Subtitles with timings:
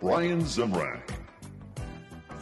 [0.00, 1.00] Brian Zemrak.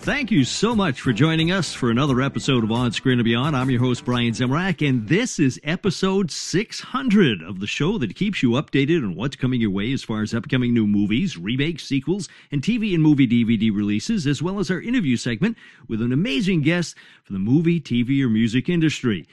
[0.01, 3.57] Thank you so much for joining us for another episode of On Screen and Beyond.
[3.57, 8.43] I'm your host, Brian Zemrak, and this is episode 600 of the show that keeps
[8.43, 12.29] you updated on what's coming your way as far as upcoming new movies, remakes, sequels,
[12.53, 15.57] and TV and movie DVD releases, as well as our interview segment
[15.89, 16.95] with an amazing guest
[17.25, 19.27] from the movie, TV, or music industry.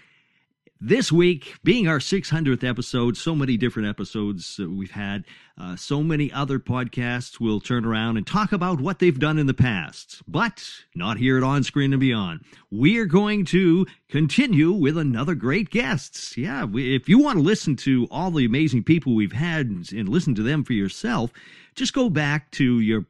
[0.85, 5.23] This week, being our 600th episode, so many different episodes we've had,
[5.57, 9.47] uh, so many other podcasts will turn around and talk about what they've done in
[9.47, 10.21] the past.
[10.27, 12.41] But not here at On Screen and Beyond.
[12.69, 16.35] We are going to continue with another great guests.
[16.35, 20.09] Yeah, we, if you want to listen to all the amazing people we've had and
[20.09, 21.31] listen to them for yourself,
[21.75, 23.05] just go back to your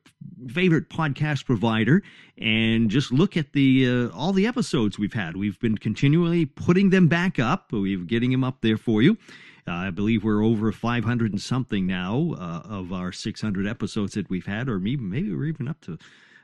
[0.48, 2.04] favorite podcast provider
[2.38, 5.38] and just look at the uh, all the episodes we've had.
[5.38, 7.72] We've been continually putting them back up.
[7.72, 9.18] We're getting them up there for you.
[9.68, 14.30] Uh, I believe we're over 500 and something now uh, of our 600 episodes that
[14.30, 15.98] we've had, or maybe maybe we're even up to.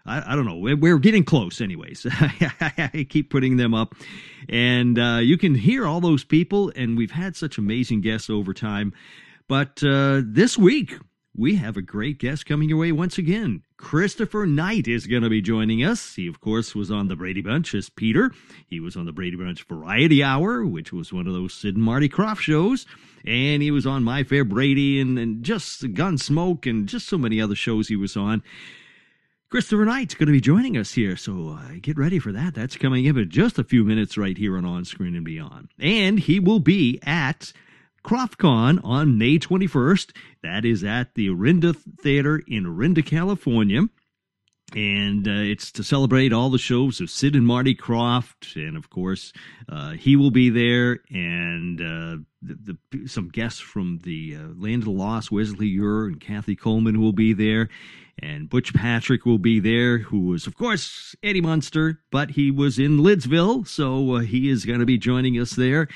[0.05, 0.55] I, I don't know.
[0.55, 2.07] We're, we're getting close, anyways.
[2.11, 3.93] I keep putting them up,
[4.47, 6.71] and uh, you can hear all those people.
[6.75, 8.93] And we've had such amazing guests over time.
[9.49, 10.95] But uh, this week,
[11.35, 13.63] we have a great guest coming your way once again.
[13.77, 16.15] Christopher Knight is going to be joining us.
[16.15, 18.31] He, of course, was on the Brady Bunch as Peter.
[18.67, 21.83] He was on the Brady Bunch Variety Hour, which was one of those Sid and
[21.83, 22.85] Marty Krofft shows.
[23.25, 27.39] And he was on My Fair Brady and, and just Gunsmoke and just so many
[27.39, 28.43] other shows he was on.
[29.49, 32.53] Christopher Knight's going to be joining us here, so uh, get ready for that.
[32.53, 35.69] That's coming up in just a few minutes right here on On Screen and Beyond.
[35.79, 37.51] And he will be at
[38.03, 40.15] KrofftCon on May 21st.
[40.43, 43.87] That is at the Orinda Theater in Orinda, California.
[44.75, 48.55] And uh, it's to celebrate all the shows of Sid and Marty Krofft.
[48.55, 49.33] And of course,
[49.67, 50.99] uh, he will be there.
[51.09, 56.05] And uh, the, the, some guests from the uh, Land of the Lost, Wesley Ure
[56.05, 57.69] and Kathy Coleman will be there.
[58.21, 62.77] And Butch Patrick will be there, who was, of course, Eddie Munster, but he was
[62.77, 63.67] in Lidsville.
[63.67, 65.87] So uh, he is going to be joining us there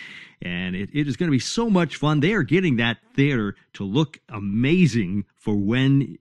[0.44, 2.20] and it, it is going to be so much fun.
[2.20, 6.18] They are getting that theater to look amazing for when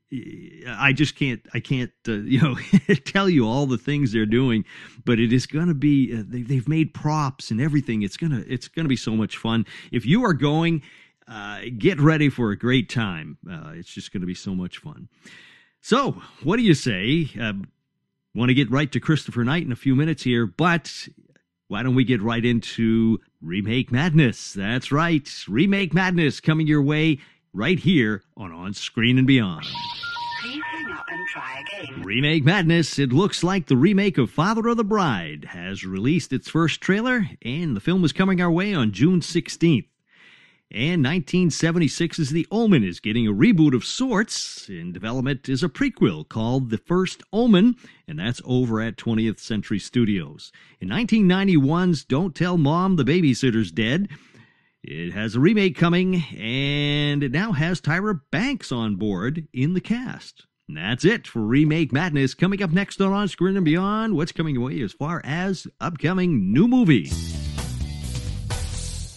[0.68, 2.56] I just can't I can't uh, you know
[3.04, 4.64] tell you all the things they're doing,
[5.04, 8.02] but it is going to be uh, they, they've made props and everything.
[8.02, 9.66] It's gonna it's going to be so much fun.
[9.90, 10.82] If you are going,
[11.26, 13.38] uh, get ready for a great time.
[13.50, 15.08] Uh, it's just going to be so much fun.
[15.82, 17.28] So, what do you say?
[17.38, 17.54] Uh,
[18.34, 21.06] Want to get right to Christopher Knight in a few minutes here, but
[21.68, 24.54] why don't we get right into Remake Madness?
[24.54, 27.18] That's right, Remake Madness coming your way
[27.52, 29.66] right here on On Screen and Beyond.
[31.98, 36.48] Remake Madness, it looks like the remake of Father of the Bride has released its
[36.48, 39.84] first trailer, and the film is coming our way on June 16th.
[40.74, 44.70] And 1976's The Omen is getting a reboot of sorts.
[44.70, 47.76] In development is a prequel called The First Omen,
[48.08, 50.50] and that's over at 20th Century Studios.
[50.80, 54.08] In 1991's Don't Tell Mom the Babysitter's Dead,
[54.82, 59.80] it has a remake coming, and it now has Tyra Banks on board in the
[59.80, 60.46] cast.
[60.68, 62.32] And that's it for Remake Madness.
[62.32, 66.50] Coming up next on On Screen and Beyond, what's coming away as far as upcoming
[66.50, 67.41] new movies.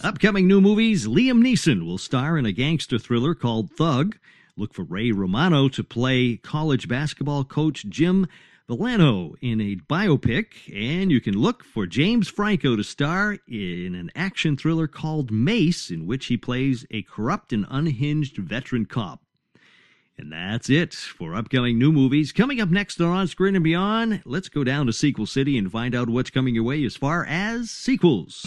[0.06, 4.16] Upcoming new movies Liam Neeson will star in a gangster thriller called Thug.
[4.56, 8.28] Look for Ray Romano to play college basketball coach Jim
[8.68, 10.72] Valvano in a biopic.
[10.72, 15.90] And you can look for James Franco to star in an action thriller called Mace,
[15.90, 19.24] in which he plays a corrupt and unhinged veteran cop.
[20.16, 22.30] And that's it for upcoming new movies.
[22.30, 25.68] Coming up next on On Screen and Beyond, let's go down to Sequel City and
[25.68, 28.46] find out what's coming your way as far as sequels.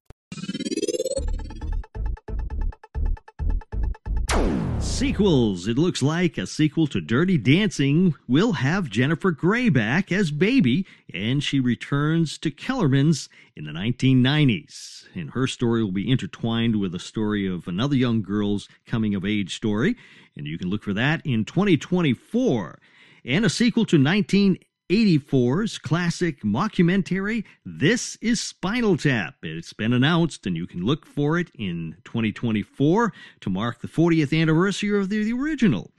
[5.01, 5.67] Sequels.
[5.67, 10.85] It looks like a sequel to Dirty Dancing will have Jennifer Grey back as Baby,
[11.11, 15.07] and she returns to Kellerman's in the 1990s.
[15.15, 19.25] And her story will be intertwined with a story of another young girl's coming of
[19.25, 19.95] age story,
[20.37, 22.77] and you can look for that in 2024.
[23.25, 24.59] And a sequel to 19
[24.91, 29.35] 84's classic mockumentary, This is Spinal Tap.
[29.41, 34.37] It's been announced, and you can look for it in 2024 to mark the 40th
[34.37, 35.91] anniversary of the, the original.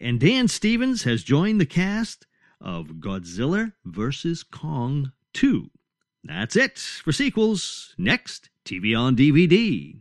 [0.00, 2.26] And Dan Stevens has joined the cast
[2.60, 4.42] of Godzilla vs.
[4.42, 5.70] Kong 2.
[6.24, 7.94] That's it for sequels.
[7.96, 10.00] Next, TV on DVD.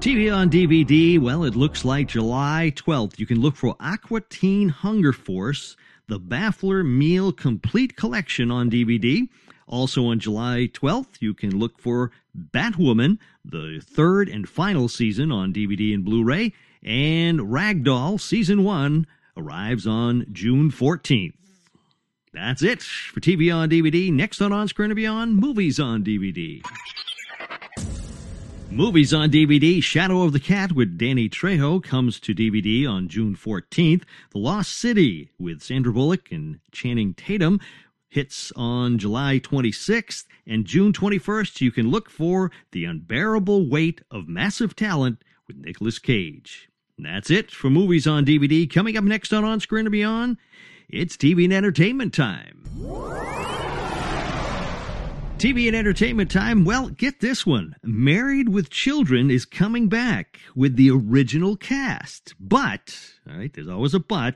[0.00, 3.18] TV on DVD, well, it looks like July 12th.
[3.18, 9.28] You can look for Aqua Teen Hunger Force, the Baffler Meal Complete Collection on DVD.
[9.66, 12.12] Also on July 12th, you can look for
[12.54, 16.52] Batwoman, the third and final season on DVD and Blu ray.
[16.84, 19.04] And Ragdoll Season 1
[19.36, 21.34] arrives on June 14th.
[22.32, 24.12] That's it for TV on DVD.
[24.12, 26.62] Next on On Screen and Beyond, movies on DVD.
[28.70, 33.34] Movies on DVD Shadow of the Cat with Danny Trejo comes to DVD on June
[33.34, 34.02] 14th.
[34.30, 37.60] The Lost City with Sandra Bullock and Channing Tatum
[38.08, 40.26] hits on July 26th.
[40.46, 45.98] And June 21st, you can look for The Unbearable Weight of Massive Talent with Nicolas
[45.98, 46.68] Cage.
[46.98, 48.70] And that's it for movies on DVD.
[48.72, 50.36] Coming up next on On Screen and Beyond,
[50.88, 52.64] it's TV and entertainment time.
[55.38, 56.64] TV and entertainment time.
[56.64, 57.76] Well, get this one.
[57.84, 62.34] Married with Children is coming back with the original cast.
[62.40, 62.98] But,
[63.30, 64.34] all right, there's always a but.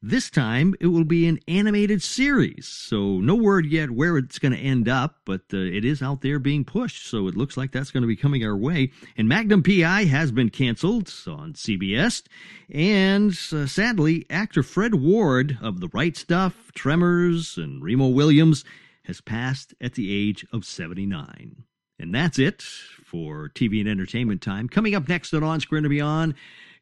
[0.00, 2.66] This time it will be an animated series.
[2.66, 6.22] So, no word yet where it's going to end up, but uh, it is out
[6.22, 7.06] there being pushed.
[7.06, 8.92] So, it looks like that's going to be coming our way.
[9.18, 12.22] And Magnum PI has been canceled on CBS.
[12.70, 18.64] And uh, sadly, actor Fred Ward of The Right Stuff, Tremors, and Remo Williams
[19.04, 21.64] has passed at the age of 79.
[21.98, 24.68] And that's it for TV and entertainment time.
[24.68, 26.34] Coming up next on On Screen and Beyond,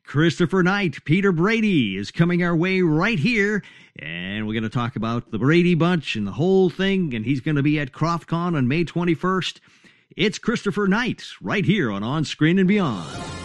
[0.05, 3.63] Christopher Knight, Peter Brady is coming our way right here.
[3.99, 7.15] And we're going to talk about the Brady Bunch and the whole thing.
[7.15, 9.61] And he's going to be at KrofftCon on May 21st.
[10.17, 13.42] It's Christopher Knight right here on On Screen and Beyond.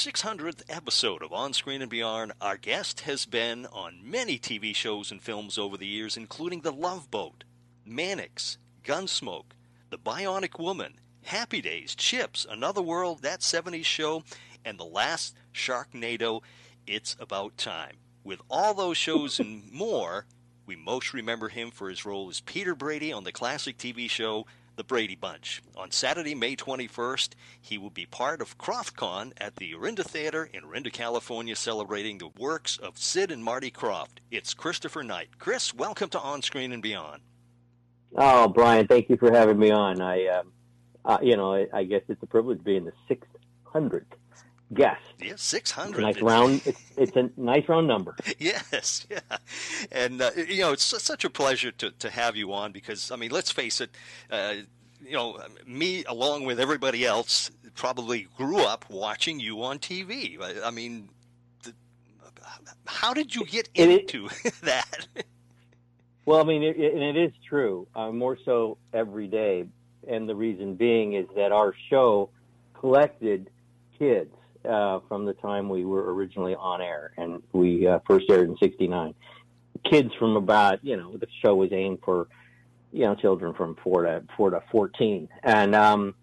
[0.00, 5.10] 600th episode of On Screen and Beyond, our guest has been on many TV shows
[5.10, 7.44] and films over the years, including The Love Boat,
[7.84, 9.52] Mannix, Gunsmoke,
[9.90, 10.94] The Bionic Woman,
[11.24, 14.24] Happy Days, Chips, Another World, That 70s Show,
[14.64, 16.40] and the last Sharknado,
[16.86, 17.96] It's About Time.
[18.24, 20.24] With all those shows and more,
[20.64, 24.46] we most remember him for his role as Peter Brady on the classic TV show
[24.80, 25.60] the Brady Bunch.
[25.76, 30.64] On Saturday, May 21st, he will be part of KrofftCon at the Orinda Theater in
[30.64, 34.20] Orinda, California, celebrating the works of Sid and Marty Krofft.
[34.30, 35.38] It's Christopher Knight.
[35.38, 37.20] Chris, welcome to On Screen and Beyond.
[38.16, 40.00] Oh, Brian, thank you for having me on.
[40.00, 40.42] I, uh,
[41.04, 42.94] uh, you know, I, I, guess it's a privilege being the
[43.74, 44.04] 600th
[44.72, 45.00] guest.
[45.20, 46.00] Yeah, 600.
[46.00, 46.62] nice round.
[46.64, 48.16] It's, it's, a nice round number.
[48.38, 49.20] yes, yeah,
[49.92, 53.16] and uh, you know it's such a pleasure to to have you on because I
[53.16, 53.90] mean, let's face it,
[54.30, 54.54] uh,
[55.04, 60.38] you know, me along with everybody else probably grew up watching you on TV.
[60.64, 61.08] I, mean,
[61.62, 61.72] the,
[62.86, 65.06] how did you get into it, that?
[66.26, 67.86] well, I mean, it, and it is true.
[67.94, 69.66] Uh, more so every day,
[70.08, 72.30] and the reason being is that our show
[72.74, 73.50] collected
[73.98, 74.34] kids
[74.68, 78.56] uh, from the time we were originally on air, and we uh, first aired in
[78.58, 79.14] '69.
[79.90, 82.28] Kids from about, you know, the show was aimed for,
[82.92, 86.14] you know, children from four to four to 14, and um,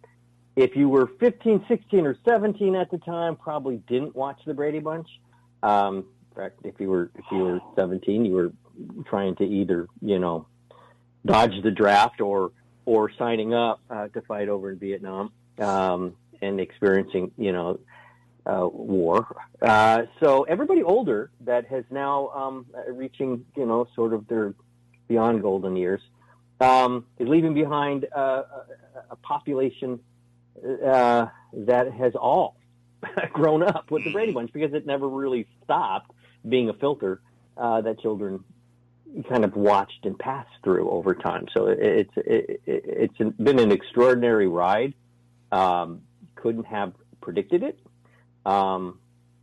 [0.55, 4.79] if you were 15, 16, or 17 at the time, probably didn't watch the Brady
[4.79, 5.07] Bunch.
[5.61, 5.97] Um,
[6.31, 8.51] in fact, if you were if you were 17, you were
[9.05, 10.47] trying to either, you know,
[11.25, 12.51] dodge the draft or
[12.85, 17.79] or signing up uh, to fight over in Vietnam um, and experiencing, you know,
[18.47, 19.35] uh, war.
[19.61, 24.53] Uh, so everybody older that has now um, reaching, you know, sort of their
[25.07, 26.01] beyond golden years,
[26.59, 28.43] um, is leaving behind uh, a,
[29.11, 29.99] a population
[30.85, 32.57] uh, that has all
[33.33, 36.11] grown up with the Brady Bunch because it never really stopped
[36.47, 37.21] being a filter
[37.57, 38.43] uh, that children
[39.29, 41.47] kind of watched and passed through over time.
[41.53, 44.93] So it, it's it, it's been an extraordinary ride.
[45.51, 46.01] Um,
[46.35, 47.79] couldn't have predicted it,
[48.47, 48.99] um,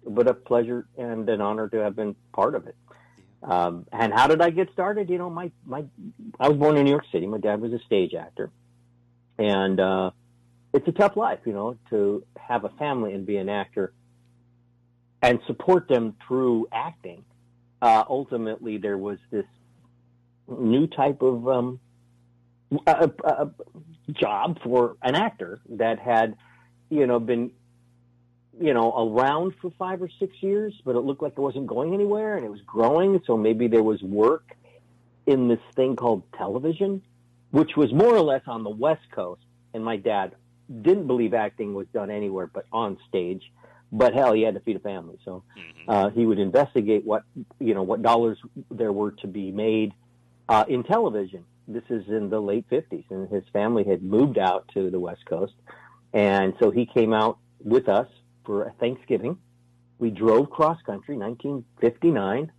[0.06, 2.76] but a pleasure and an honor to have been part of it.
[3.42, 5.10] Um, and how did I get started?
[5.10, 5.84] You know, my my
[6.40, 7.26] I was born in New York City.
[7.26, 8.50] My dad was a stage actor,
[9.38, 10.10] and uh,
[10.72, 13.92] it's a tough life, you know, to have a family and be an actor
[15.20, 17.24] and support them through acting.
[17.82, 19.44] Uh, ultimately, there was this
[20.48, 21.80] new type of um,
[22.86, 23.50] a, a
[24.10, 26.36] job for an actor that had,
[26.88, 27.50] you know, been,
[28.60, 31.94] you know, around for five or six years, but it looked like it wasn't going
[31.94, 33.20] anywhere and it was growing.
[33.26, 34.56] So maybe there was work
[35.26, 37.02] in this thing called television,
[37.50, 39.42] which was more or less on the West Coast.
[39.72, 40.34] And my dad
[40.82, 43.42] didn't believe acting was done anywhere but on stage
[43.94, 45.90] but hell, he had to feed a family, so mm-hmm.
[45.90, 47.22] uh, he would investigate what
[47.60, 49.92] you know what dollars there were to be made
[50.48, 51.44] uh, in television.
[51.68, 55.24] This is in the late '50s, and his family had moved out to the West
[55.26, 55.54] Coast,
[56.12, 58.08] and so he came out with us
[58.44, 59.38] for a Thanksgiving.
[59.98, 62.52] We drove cross country, 1959,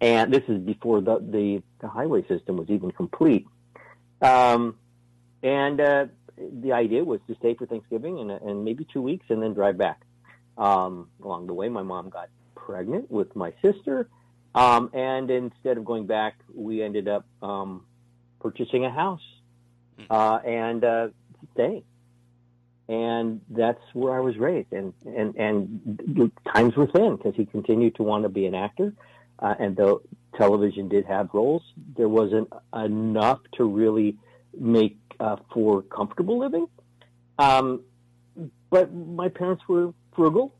[0.00, 3.46] and this is before the the, the highway system was even complete.
[4.22, 4.76] Um,
[5.42, 6.06] and uh,
[6.36, 9.78] the idea was to stay for Thanksgiving and, and maybe two weeks, and then drive
[9.78, 10.00] back.
[10.56, 14.08] Um, along the way, my mom got pregnant with my sister.
[14.54, 17.84] Um, and instead of going back, we ended up um,
[18.40, 19.22] purchasing a house
[19.98, 20.04] hmm.
[20.10, 21.08] uh, and uh,
[21.54, 21.84] staying.
[22.90, 24.72] And that's where I was raised.
[24.72, 28.92] And, and, and times were thin because he continued to want to be an actor.
[29.38, 30.02] Uh, and though
[30.36, 31.62] television did have roles,
[31.96, 34.16] there wasn't enough to really
[34.58, 36.66] make uh, for comfortable living.
[37.38, 37.82] Um,
[38.70, 40.52] but my parents were frugal.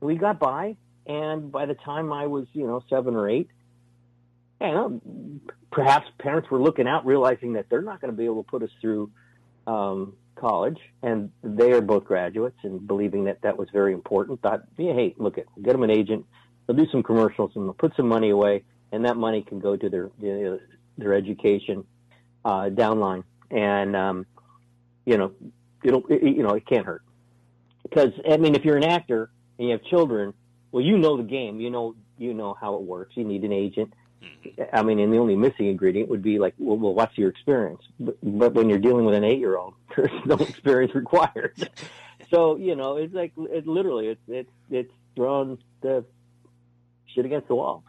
[0.00, 0.76] We got by,
[1.06, 3.48] and by the time I was, you know, seven or eight,
[4.60, 5.00] you know,
[5.70, 8.62] perhaps parents were looking out, realizing that they're not going to be able to put
[8.62, 9.10] us through
[9.66, 14.40] um, college, and they are both graduates, and believing that that was very important.
[14.42, 16.26] Thought, yeah, hey, look at get them an agent.
[16.66, 19.76] They'll do some commercials and they'll put some money away, and that money can go
[19.76, 20.60] to their you know,
[20.98, 21.84] their education
[22.44, 24.26] uh, downline, and um,
[25.04, 25.32] you know,
[25.82, 27.02] it'll it, you know it can't hurt
[27.82, 30.34] because I mean, if you're an actor and you have children,
[30.70, 31.60] well, you know the game.
[31.60, 33.16] You know you know how it works.
[33.16, 33.92] You need an agent.
[34.22, 34.62] Mm-hmm.
[34.72, 37.82] I mean, and the only missing ingredient would be like, well, well what's your experience?
[37.98, 41.70] But, but when you're dealing with an eight-year-old, there's no experience required.
[42.30, 46.04] so you know, it's like it literally, it's it's it's throwing the
[47.14, 47.84] shit against the wall.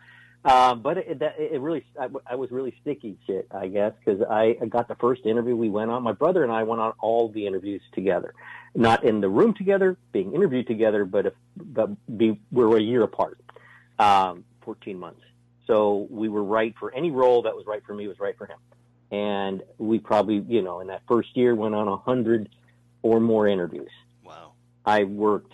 [0.45, 4.21] Uh, but it, that, it really, I, I, was really sticky shit, I guess, because
[4.29, 6.03] I, I got the first interview we went on.
[6.03, 8.33] My brother and I went on all the interviews together,
[8.75, 12.81] not in the room together, being interviewed together, but if, but be, we were a
[12.81, 13.39] year apart,
[13.99, 15.21] um, 14 months.
[15.67, 18.45] So we were right for any role that was right for me was right for
[18.45, 18.57] him.
[19.11, 22.49] And we probably, you know, in that first year went on a hundred
[23.01, 23.91] or more interviews.
[24.23, 24.53] Wow.
[24.85, 25.53] I worked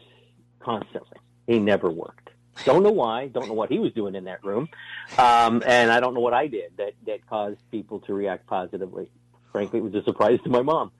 [0.59, 1.17] constantly.
[1.47, 2.29] He never worked.
[2.65, 3.27] Don't know why.
[3.27, 4.67] Don't know what he was doing in that room,
[5.17, 9.09] um, and I don't know what I did that that caused people to react positively.
[9.51, 10.91] Frankly, it was a surprise to my mom,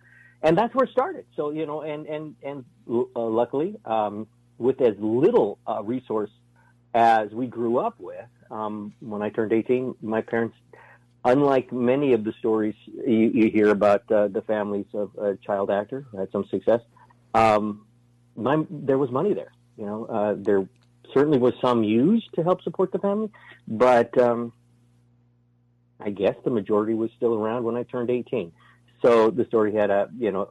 [0.41, 1.25] and that's where it started.
[1.35, 6.31] So you know, and and and uh, luckily, um, with as little uh, resource
[6.93, 10.55] as we grew up with, um, when I turned 18, my parents,
[11.23, 15.69] unlike many of the stories you, you hear about uh, the families of a child
[15.69, 16.81] actor had some success,
[17.33, 17.85] um,
[18.35, 19.51] my, there was money there.
[19.77, 20.67] You know, uh, there
[21.13, 23.29] certainly was some used to help support the family,
[23.67, 24.53] but um,
[25.99, 28.51] I guess the majority was still around when I turned 18.
[29.01, 30.49] So the story had a you know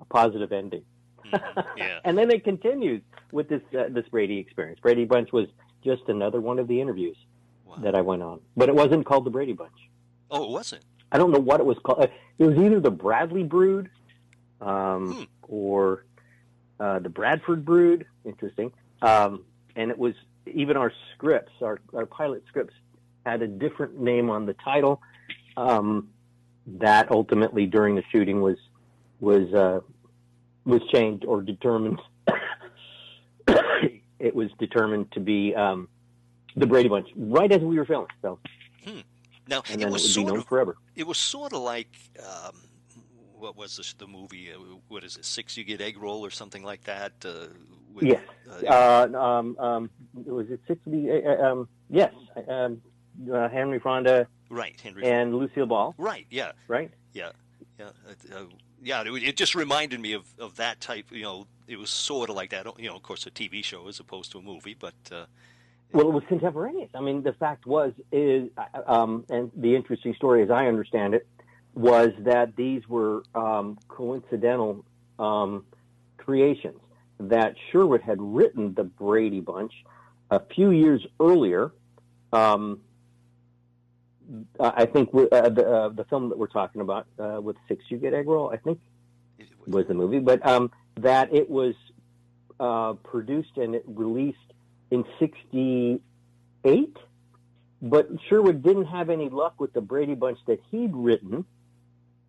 [0.00, 0.84] a positive ending.
[1.26, 1.60] Mm-hmm.
[1.76, 1.98] Yeah.
[2.04, 4.80] and then it continues with this uh, this Brady experience.
[4.80, 5.48] Brady Bunch was
[5.84, 7.16] just another one of the interviews
[7.64, 7.76] wow.
[7.82, 9.72] that I went on, but it wasn't called the Brady Bunch.
[10.30, 10.84] Oh, it wasn't.
[11.12, 12.00] I don't know what it was called.
[12.00, 12.06] Uh,
[12.38, 13.90] it was either the Bradley Brood
[14.60, 15.22] um, hmm.
[15.42, 16.04] or
[16.80, 18.06] uh, the Bradford Brood.
[18.24, 18.72] Interesting.
[19.02, 19.44] Um,
[19.76, 20.14] and it was
[20.46, 22.74] even our scripts, our, our pilot scripts,
[23.24, 25.00] had a different name on the title.
[25.56, 26.08] Um,
[26.66, 28.56] that ultimately during the shooting was
[29.20, 29.80] was uh,
[30.64, 32.00] was changed or determined.
[34.24, 35.88] It was determined to be um,
[36.56, 38.08] the Brady Bunch right as we were filming.
[38.22, 38.38] So,
[38.84, 39.00] hmm.
[39.48, 40.76] now and it was it sort of, forever.
[40.96, 41.94] It was sort of like.
[42.18, 42.56] Um,
[43.36, 44.50] what was this, the movie?
[44.54, 45.24] Uh, what is it?
[45.26, 47.12] Six you get egg roll or something like that?
[47.22, 47.48] Uh,
[47.92, 48.22] with, yes.
[48.48, 50.80] Uh, uh, um, um, was it six?
[50.86, 52.14] Uh, uh, um, yes.
[52.48, 52.80] Um,
[53.30, 54.26] uh, Henry Fonda.
[54.48, 54.80] Right.
[54.80, 55.04] Henry.
[55.04, 55.94] And Lucille Ball.
[55.98, 56.26] Right.
[56.30, 56.52] Yeah.
[56.68, 56.90] Right.
[57.12, 57.32] Yeah.
[57.78, 57.90] Yeah.
[58.84, 59.02] Yeah.
[59.02, 61.06] It, it, just reminded me of, of that type.
[61.10, 62.66] You know, it was sort of like that.
[62.78, 64.94] You know, of course, a TV show as opposed to a movie, but
[65.92, 66.90] Well, it was contemporaneous.
[66.94, 68.50] I mean, the fact was is,
[68.86, 71.26] um, and the interesting story, as I understand it,
[71.74, 74.84] was that these were um, coincidental
[75.18, 75.64] um,
[76.16, 76.78] creations.
[77.20, 79.72] That Sherwood had written the Brady Bunch
[80.30, 81.72] a few years earlier.
[82.32, 82.80] Um,
[84.58, 87.98] I think uh, the, uh, the film that we're talking about uh, with Six You
[87.98, 88.80] Get Egg Roll, I think
[89.66, 91.74] was the movie, but um, that it was
[92.60, 94.38] uh, produced and it released
[94.90, 96.96] in '68.
[97.82, 101.44] But Sherwood didn't have any luck with the Brady Bunch that he'd written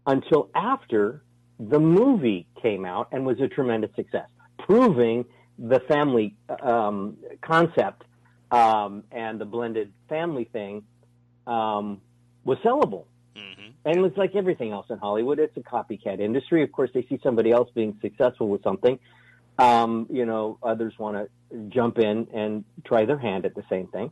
[0.05, 1.23] until after
[1.59, 4.27] the movie came out and was a tremendous success,
[4.59, 5.25] proving
[5.57, 8.03] the family um, concept
[8.51, 10.83] um, and the blended family thing
[11.47, 12.01] um,
[12.43, 13.05] was sellable.
[13.35, 13.71] Mm-hmm.
[13.85, 15.39] And it's like everything else in Hollywood.
[15.39, 16.63] It's a copycat industry.
[16.63, 18.99] Of course, they see somebody else being successful with something.
[19.57, 23.87] Um, you know, others want to jump in and try their hand at the same
[23.87, 24.11] thing.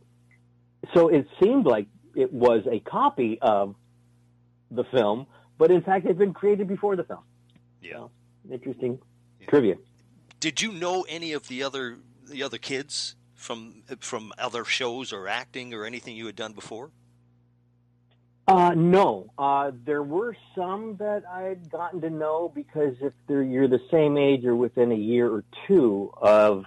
[0.94, 3.76] So it seemed like it was a copy of
[4.72, 7.24] the film, but in fact, it had been created before the film.
[7.82, 7.94] Yeah.
[7.94, 8.12] So,
[8.52, 9.00] interesting
[9.40, 9.48] yeah.
[9.48, 9.76] trivia.
[10.40, 11.98] Did you know any of the other
[12.30, 16.92] the other kids from from other shows or acting or anything you had done before?
[18.46, 23.70] Uh, no, uh, there were some that I had gotten to know because if you're
[23.70, 26.66] the same age or within a year or two of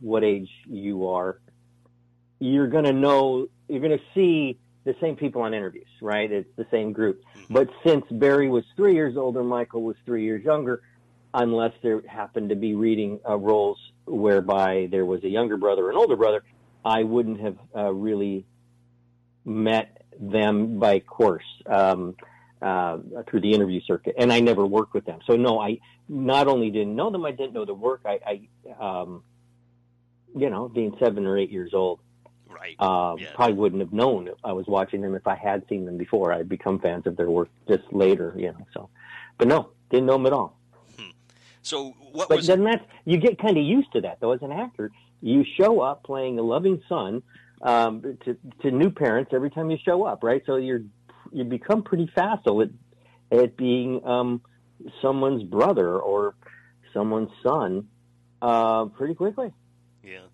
[0.00, 1.38] what age you are,
[2.40, 6.30] you're going to know, you're going to see the same people on interviews, right?
[6.30, 7.22] It's the same group.
[7.36, 7.54] Mm-hmm.
[7.54, 10.82] But since Barry was three years older, Michael was three years younger,
[11.32, 15.90] unless there happened to be reading uh, roles whereby there was a younger brother, or
[15.90, 16.42] an older brother,
[16.84, 18.44] I wouldn't have uh, really
[19.44, 22.16] met them by course um,
[22.60, 25.20] uh, through the interview circuit, and I never worked with them.
[25.26, 25.78] So no, I
[26.08, 28.02] not only didn't know them, I didn't know the work.
[28.04, 28.46] I,
[28.78, 29.22] I um,
[30.34, 32.00] you know, being seven or eight years old,
[32.48, 32.76] right?
[32.78, 33.28] Uh, yeah.
[33.34, 36.32] Probably wouldn't have known I was watching them if I had seen them before.
[36.32, 38.66] I'd become fans of their work just later, you know.
[38.72, 38.88] So,
[39.38, 40.58] but no, didn't know them at all.
[40.98, 41.10] Hmm.
[41.62, 42.46] So what but was?
[42.46, 44.90] then that's you get kind of used to that though as an actor.
[45.20, 47.22] You show up playing a loving son
[47.62, 50.42] um, to, to new parents every time you show up, right?
[50.46, 50.82] So you're
[51.32, 52.70] you become pretty facile at
[53.30, 54.42] at being um,
[55.00, 56.34] someone's brother or
[56.92, 57.88] someone's son
[58.40, 59.52] uh, pretty quickly.
[60.04, 60.26] Yeah,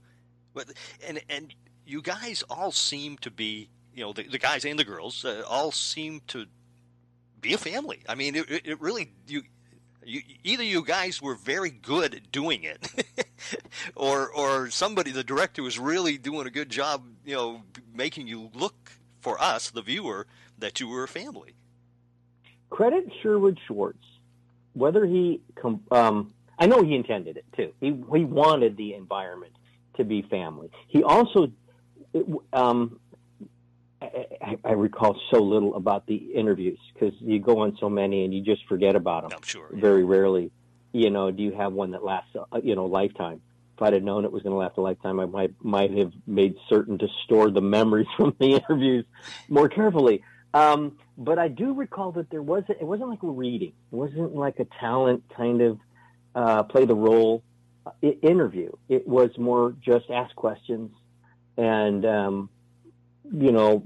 [0.54, 0.72] but
[1.06, 1.54] and and
[1.86, 5.42] you guys all seem to be, you know, the, the guys and the girls uh,
[5.48, 6.46] all seem to
[7.40, 8.02] be a family.
[8.08, 9.42] I mean, it, it really you.
[10.04, 12.90] You, either you guys were very good at doing it,
[13.94, 17.62] or or somebody, the director, was really doing a good job, you know,
[17.94, 20.26] making you look for us, the viewer,
[20.58, 21.54] that you were a family.
[22.70, 24.04] Credit Sherwood Schwartz,
[24.74, 25.40] whether he,
[25.90, 27.72] um, I know he intended it too.
[27.80, 29.52] He he wanted the environment
[29.96, 30.70] to be family.
[30.86, 31.50] He also,
[32.52, 33.00] um,
[34.00, 38.32] I, I, recall so little about the interviews because you go on so many and
[38.32, 39.32] you just forget about them.
[39.34, 39.68] I'm sure.
[39.72, 39.80] Yeah.
[39.80, 40.50] Very rarely,
[40.92, 43.40] you know, do you have one that lasts, uh, you know, lifetime.
[43.76, 46.12] If I'd have known it was going to last a lifetime, I might might have
[46.26, 49.04] made certain to store the memories from the interviews
[49.48, 50.24] more carefully.
[50.52, 52.80] Um, but I do recall that there wasn't.
[52.80, 53.72] It wasn't like reading.
[53.92, 55.78] It wasn't like a talent kind of
[56.34, 57.44] uh, play the role
[57.86, 58.72] uh, interview.
[58.88, 60.90] It was more just ask questions
[61.56, 62.04] and.
[62.04, 62.50] Um,
[63.30, 63.82] you know,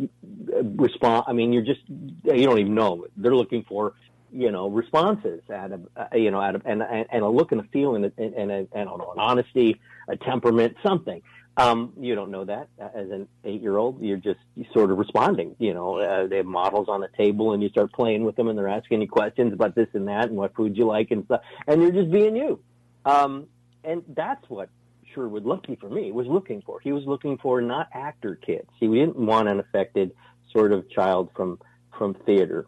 [0.77, 1.25] respond.
[1.27, 3.07] I mean, you're just you don't even know.
[3.17, 3.95] They're looking for
[4.33, 7.61] you know responses out of uh, you know out of and and a look and
[7.61, 11.23] a feel and and, and an honesty, a temperament, something.
[11.59, 14.01] Um, you don't know that as an eight-year-old.
[14.01, 14.41] You're just
[14.73, 15.55] sort of responding.
[15.59, 18.49] You know, uh, they have models on the table, and you start playing with them,
[18.49, 21.27] and they're asking you questions about this and that, and what food you like, and
[21.27, 21.43] stuff.
[21.67, 22.59] And you're just being you.
[23.05, 23.49] Um,
[23.85, 24.71] and that's what
[25.15, 26.81] Sherwood Lucky for me was looking for.
[26.81, 28.69] He was looking for not actor kids.
[28.81, 30.13] He didn't want an affected
[30.53, 31.59] sort of child from
[31.99, 32.67] from theater.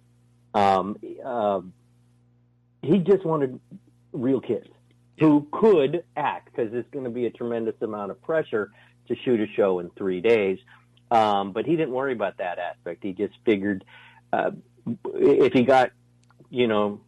[0.55, 1.61] Um, uh,
[2.83, 3.61] he just wanted
[4.13, 4.69] real kids
[5.19, 8.71] who could act because it's going to be a tremendous amount of pressure
[9.09, 10.59] to shoot a show in three days.
[11.11, 13.03] Um, but he didn't worry about that aspect.
[13.03, 13.85] He just figured
[14.33, 14.53] uh,
[15.15, 15.91] if he got,
[16.51, 17.01] you know,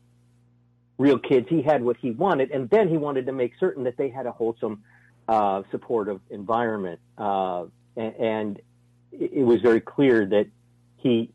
[0.98, 3.96] real kids, he had what he wanted, and then he wanted to make certain that
[3.96, 4.82] they had a wholesome
[5.28, 7.00] uh, supportive environment.
[7.18, 7.64] Uh,
[7.96, 8.60] and, and,
[9.18, 10.46] it was very clear that
[10.98, 11.30] he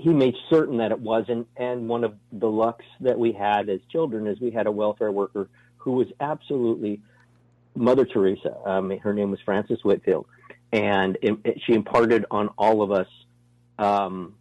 [0.00, 1.46] he made certain that it wasn't.
[1.56, 5.12] And one of the lucks that we had as children is we had a welfare
[5.12, 7.00] worker who was absolutely
[7.74, 8.56] Mother Teresa.
[8.64, 10.26] Um, her name was Frances Whitfield,
[10.72, 13.08] and it, it, she imparted on all of us
[13.78, 14.34] um,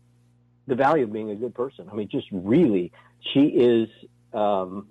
[0.67, 1.87] the value of being a good person.
[1.91, 2.91] I mean, just really,
[3.33, 3.89] she is.
[4.33, 4.87] Um,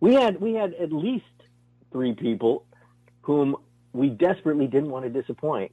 [0.00, 1.24] we had we had at least
[1.92, 2.64] three people
[3.22, 3.56] whom
[3.92, 5.72] we desperately didn't want to disappoint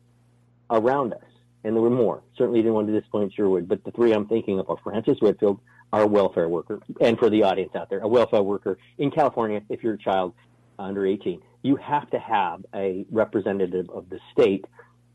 [0.70, 1.24] around us.
[1.66, 2.22] And there were more.
[2.38, 5.60] Certainly didn't want to disappoint Sherwood, but the three I'm thinking of are Frances Whitfield,
[5.92, 9.82] our welfare worker, and for the audience out there, a welfare worker in California, if
[9.82, 10.36] you're a child
[10.78, 14.66] under 18, you have to have a representative of the state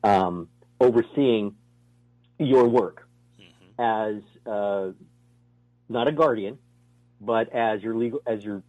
[0.03, 0.49] um,
[0.81, 1.55] overseeing
[2.41, 3.07] your work
[3.79, 4.89] as uh,
[5.89, 6.59] not a guardian,
[7.21, 8.65] but as your legal as your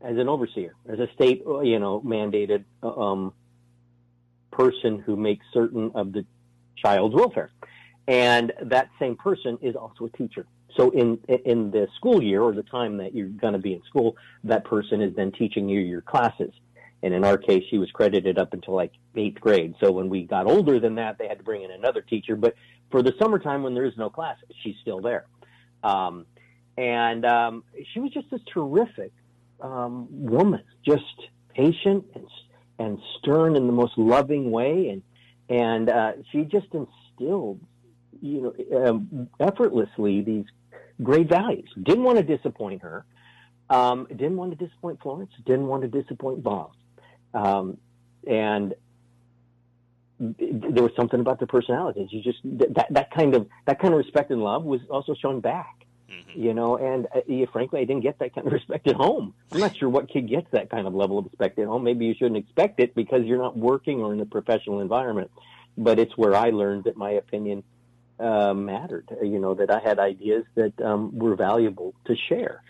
[0.00, 3.32] as an overseer, as a state you know mandated um,
[4.52, 6.24] person who makes certain of the
[6.76, 7.50] child's welfare,
[8.06, 10.46] and that same person is also a teacher.
[10.76, 13.82] So in in the school year or the time that you're going to be in
[13.88, 16.52] school, that person is then teaching you your classes.
[17.02, 19.74] And in our case, she was credited up until like eighth grade.
[19.80, 22.36] So when we got older than that, they had to bring in another teacher.
[22.36, 22.54] But
[22.90, 25.26] for the summertime when there is no class, she's still there.
[25.82, 26.26] Um,
[26.76, 29.12] and um, she was just a terrific
[29.60, 31.04] um, woman, just
[31.54, 32.26] patient and
[32.78, 35.02] and stern in the most loving way, and
[35.48, 37.60] and uh, she just instilled,
[38.20, 40.44] you know, um, effortlessly these
[41.02, 41.68] great values.
[41.82, 43.04] Didn't want to disappoint her.
[43.68, 45.32] Um, didn't want to disappoint Florence.
[45.44, 46.72] Didn't want to disappoint Bob.
[47.34, 47.78] Um,
[48.26, 48.74] and
[50.18, 52.08] there was something about their personalities.
[52.10, 55.40] You just that that kind of that kind of respect and love was also shown
[55.40, 55.85] back.
[56.10, 56.40] Mm-hmm.
[56.40, 59.34] You know, and uh, frankly, I didn't get that kind of respect at home.
[59.52, 61.82] I'm not sure what kid gets that kind of level of respect at home.
[61.82, 65.30] Maybe you shouldn't expect it because you're not working or in a professional environment.
[65.76, 67.64] But it's where I learned that my opinion
[68.18, 69.08] uh, mattered.
[69.22, 72.62] You know, that I had ideas that um, were valuable to share,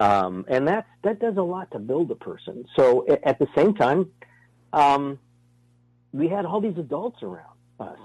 [0.00, 2.64] um, and that that does a lot to build a person.
[2.76, 4.10] So at the same time,
[4.72, 5.18] um,
[6.12, 7.98] we had all these adults around us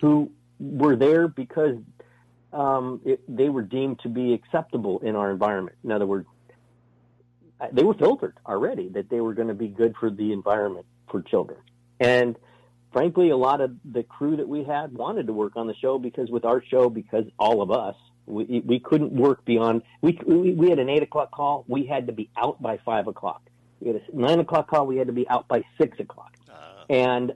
[0.00, 1.76] who were there because
[2.52, 5.76] um, it, they were deemed to be acceptable in our environment.
[5.84, 6.26] In other words,
[7.72, 11.22] they were filtered already that they were going to be good for the environment for
[11.22, 11.58] children.
[11.98, 12.36] And
[12.92, 15.98] frankly, a lot of the crew that we had wanted to work on the show
[15.98, 20.52] because with our show, because all of us, we, we couldn't work beyond, we, we,
[20.52, 21.64] we had an eight o'clock call.
[21.66, 23.42] We had to be out by five o'clock.
[23.80, 24.86] We had a nine o'clock call.
[24.86, 26.34] We had to be out by six o'clock.
[26.48, 26.92] Uh.
[26.92, 27.32] And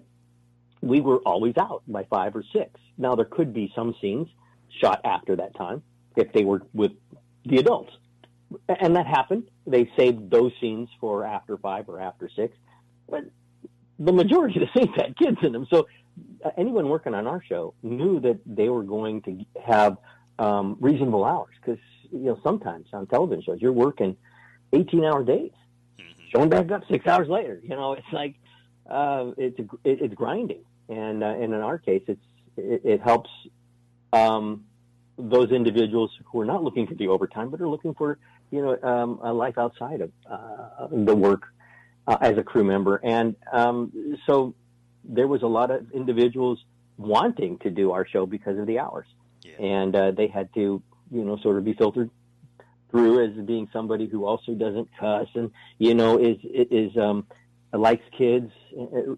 [0.80, 2.78] we were always out by five or six.
[2.98, 4.28] Now there could be some scenes
[4.80, 5.82] shot after that time
[6.16, 6.92] if they were with
[7.44, 7.92] the adults.
[8.68, 9.44] And that happened.
[9.66, 12.56] They saved those scenes for after five or after six.
[13.08, 13.24] But
[13.98, 15.66] the majority of the scenes had kids in them.
[15.70, 15.88] So
[16.44, 19.96] uh, anyone working on our show knew that they were going to have
[20.38, 24.16] um, reasonable hours because, you know, sometimes on television shows, you're working
[24.72, 25.52] 18 hour days,
[25.98, 26.22] mm-hmm.
[26.34, 27.60] showing back up six hours later.
[27.62, 28.34] You know, it's like,
[28.88, 30.64] uh, it's, it, it's grinding.
[30.88, 32.24] And, uh, and in our case, it's,
[32.56, 33.30] it, it helps
[34.12, 34.64] um,
[35.18, 38.18] those individuals who are not looking for the overtime, but are looking for
[38.50, 41.44] you know um, a life outside of uh, the work
[42.06, 42.96] uh, as a crew member.
[42.96, 44.54] And um, so
[45.04, 46.62] there was a lot of individuals
[46.96, 49.06] wanting to do our show because of the hours,
[49.42, 49.52] yeah.
[49.58, 52.10] and uh, they had to you know sort of be filtered
[52.90, 57.26] through as being somebody who also doesn't cuss and you know is is um,
[57.72, 58.52] likes kids,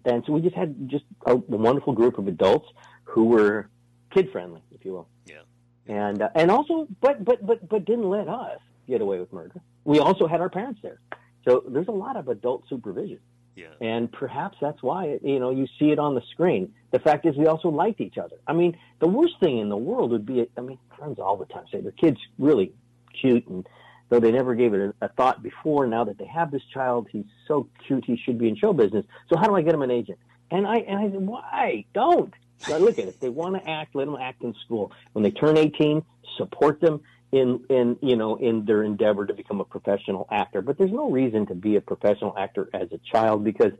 [0.05, 2.67] and so we just had just a wonderful group of adults
[3.03, 3.69] who were
[4.15, 5.07] kid friendly, if you will.
[5.25, 5.41] Yeah.
[5.87, 9.61] And uh, and also, but but but but didn't let us get away with murder.
[9.83, 10.99] We also had our parents there,
[11.47, 13.19] so there's a lot of adult supervision.
[13.55, 13.67] Yeah.
[13.79, 16.73] And perhaps that's why it, you know you see it on the screen.
[16.91, 18.37] The fact is, we also liked each other.
[18.47, 21.45] I mean, the worst thing in the world would be, I mean, friends all the
[21.45, 22.73] time say their kids really
[23.21, 23.67] cute, and
[24.09, 27.07] though they never gave it a, a thought before, now that they have this child,
[27.11, 29.05] he's so cute, he should be in show business.
[29.29, 30.19] So how do I get him an agent?
[30.49, 31.85] And I and I said, why?
[31.93, 32.33] Don't.
[32.67, 33.09] Look at it.
[33.09, 34.91] If they want to act, let them act in school.
[35.13, 36.03] When they turn 18,
[36.37, 40.61] support them in, in, you know, in their endeavor to become a professional actor.
[40.61, 43.73] But there's no reason to be a professional actor as a child because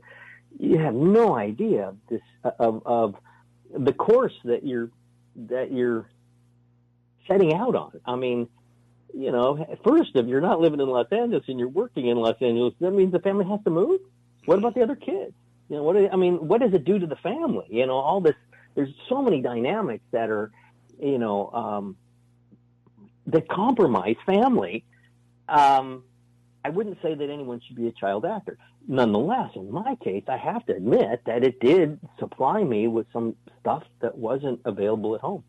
[0.58, 3.14] you have no idea this, of, of
[3.76, 4.90] the course that you're,
[5.36, 6.06] that you're
[7.26, 8.00] setting out on.
[8.04, 8.48] I mean,
[9.14, 12.36] you know, first, if you're not living in Los Angeles and you're working in Los
[12.40, 14.00] Angeles, that means the family has to move.
[14.44, 15.32] What about the other kids?
[15.68, 15.96] You know, what?
[15.96, 17.66] I mean, what does it do to the family?
[17.70, 18.36] You know, all this
[18.76, 20.52] there's so many dynamics that are,
[21.00, 21.96] you know, um,
[23.26, 24.84] that compromise family.
[25.48, 26.04] Um,
[26.64, 28.58] I wouldn't say that anyone should be a child actor.
[28.86, 33.34] Nonetheless, in my case, I have to admit that it did supply me with some
[33.60, 35.42] stuff that wasn't available at home.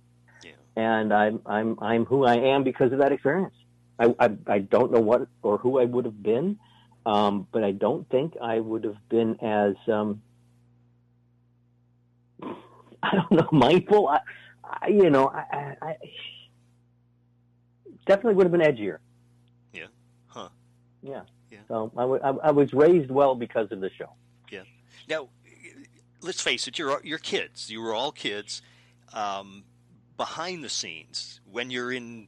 [0.43, 0.51] Yeah.
[0.75, 3.53] And I'm I'm I'm who I am because of that experience.
[3.99, 6.59] I, I, I don't know what or who I would have been,
[7.05, 10.21] um, but I don't think I would have been as um,
[13.11, 14.07] I don't know, mindful.
[14.07, 14.19] I,
[14.63, 15.95] I you know, I, I,
[18.05, 18.97] definitely would have been edgier.
[19.73, 19.85] Yeah.
[20.27, 20.49] Huh.
[21.01, 21.21] Yeah.
[21.51, 21.59] Yeah.
[21.67, 24.11] So I, w- I, I was raised well because of the show.
[24.51, 24.63] Yeah.
[25.07, 25.29] Now,
[26.21, 27.69] let's face it, you're you're kids.
[27.69, 28.61] You were all kids.
[29.13, 29.63] Um,
[30.17, 32.27] behind the scenes, when you're in,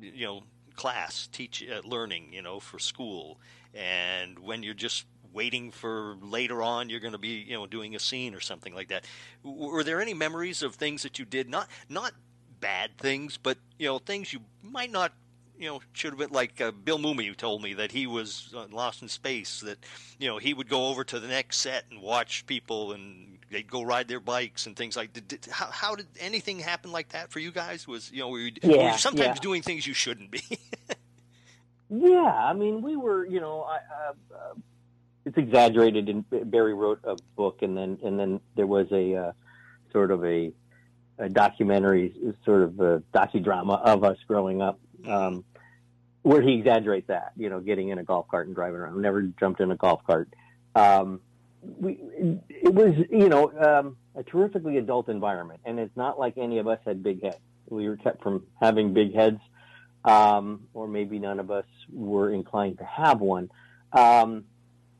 [0.00, 0.42] you know,
[0.76, 3.40] class, teach, uh, learning, you know, for school,
[3.72, 7.94] and when you're just waiting for later on you're going to be you know doing
[7.94, 9.04] a scene or something like that.
[9.42, 11.48] Were there any memories of things that you did?
[11.50, 12.12] Not not
[12.60, 15.12] bad things but you know things you might not
[15.58, 18.66] you know should have been like uh, Bill Mumy told me that he was uh,
[18.70, 19.78] lost in space that
[20.18, 23.70] you know he would go over to the next set and watch people and they'd
[23.70, 27.10] go ride their bikes and things like did, did, how, how did anything happen like
[27.10, 27.86] that for you guys?
[27.86, 29.42] Was you know were you, Yeah, were you sometimes yeah.
[29.42, 30.42] doing things you shouldn't be?
[31.90, 34.54] Yeah, I mean, we were, you know, I, uh, uh,
[35.24, 36.08] it's exaggerated.
[36.08, 39.32] And Barry wrote a book, and then and then there was a uh,
[39.92, 40.52] sort of a,
[41.18, 45.44] a documentary, sort of a docudrama of us growing up, um,
[46.22, 49.00] where he exaggerates that, you know, getting in a golf cart and driving around.
[49.00, 50.28] Never jumped in a golf cart.
[50.74, 51.20] Um,
[51.62, 51.98] we,
[52.48, 56.68] it was, you know, um, a terrifically adult environment, and it's not like any of
[56.68, 57.38] us had big heads.
[57.68, 59.40] We were kept from having big heads
[60.04, 63.50] um, or maybe none of us were inclined to have one.
[63.92, 64.44] Um,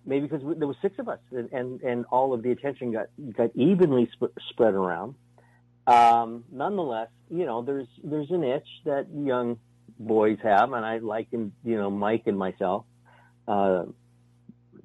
[0.06, 3.06] maybe because there was six of us, and, and, and all of the attention got
[3.36, 5.14] got evenly sp- spread around.
[5.86, 9.58] Um, nonetheless, you know, there's there's an itch that young
[9.98, 12.84] boys have, and I liken, you know, Mike and myself.
[13.46, 13.84] Uh,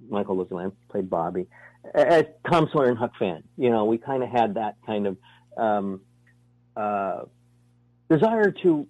[0.09, 1.47] Michael Lookinland played Bobby
[1.93, 3.43] as Tom Sawyer and Huck Finn.
[3.57, 5.17] You know, we kind of had that kind of
[5.57, 6.01] um,
[6.75, 7.21] uh,
[8.09, 8.87] desire to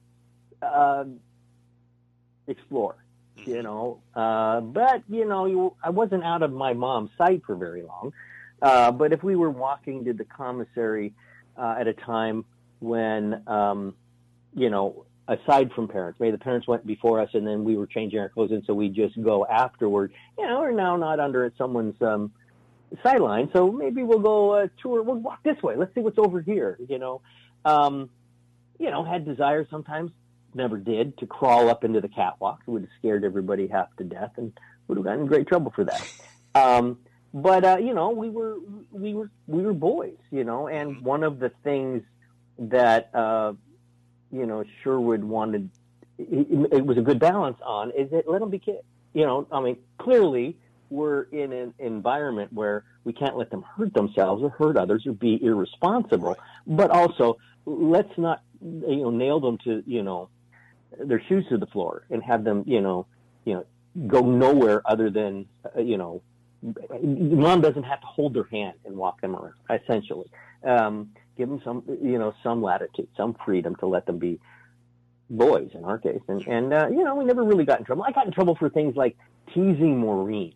[0.62, 1.06] uh,
[2.48, 2.96] explore,
[3.46, 4.02] you know.
[4.16, 8.14] Uh, but you know, you, I wasn't out of my mom's sight for very long.
[8.62, 11.14] Uh, but if we were walking to the commissary
[11.58, 12.46] uh, at a time
[12.80, 13.96] when, um,
[14.54, 17.88] you know, aside from parents, maybe the parents went before us and then we were
[17.88, 20.12] changing our clothes, and so we just go afterward.
[20.38, 22.32] You know, we're now not under someone's um,
[23.04, 25.04] sideline, so maybe we'll go uh, tour.
[25.04, 25.76] We'll walk this way.
[25.76, 26.78] Let's see what's over here.
[26.88, 27.22] You know,
[27.64, 28.10] um,
[28.80, 30.12] you know, had desire sometimes
[30.56, 32.60] never did to crawl up into the catwalk.
[32.68, 34.52] It would have scared everybody half to death and
[34.88, 36.12] would have gotten in great trouble for that.
[36.56, 36.98] Um,
[37.32, 38.58] but uh, you know, we were
[38.92, 42.02] we were we were boys, you know, and one of the things
[42.58, 43.54] that uh,
[44.32, 45.70] you know Sherwood wanted
[46.18, 48.80] it, it was a good balance on is that let them be kids.
[49.14, 50.58] You know, I mean, clearly
[50.90, 55.14] we're in an environment where we can't let them hurt themselves or hurt others or
[55.14, 56.36] be irresponsible,
[56.66, 60.30] but also let's not you know nail them to you know
[60.98, 63.06] their shoes to the floor and have them you know
[63.46, 63.66] you know
[64.08, 66.22] go nowhere other than uh, you know
[67.02, 70.30] mom doesn't have to hold their hand and walk them around essentially.
[70.64, 74.40] Um, give them some you know some latitude some freedom to let them be
[75.30, 76.22] boys in our case.
[76.28, 78.04] And and uh, you know we never really got in trouble.
[78.04, 79.18] I got in trouble for things like
[79.54, 80.54] teasing maureen.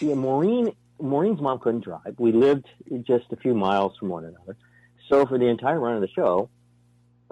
[0.00, 2.14] Yeah, maureen maureen's mom couldn't drive.
[2.18, 2.66] We lived
[3.02, 4.56] just a few miles from one another.
[5.08, 6.48] So for the entire run of the show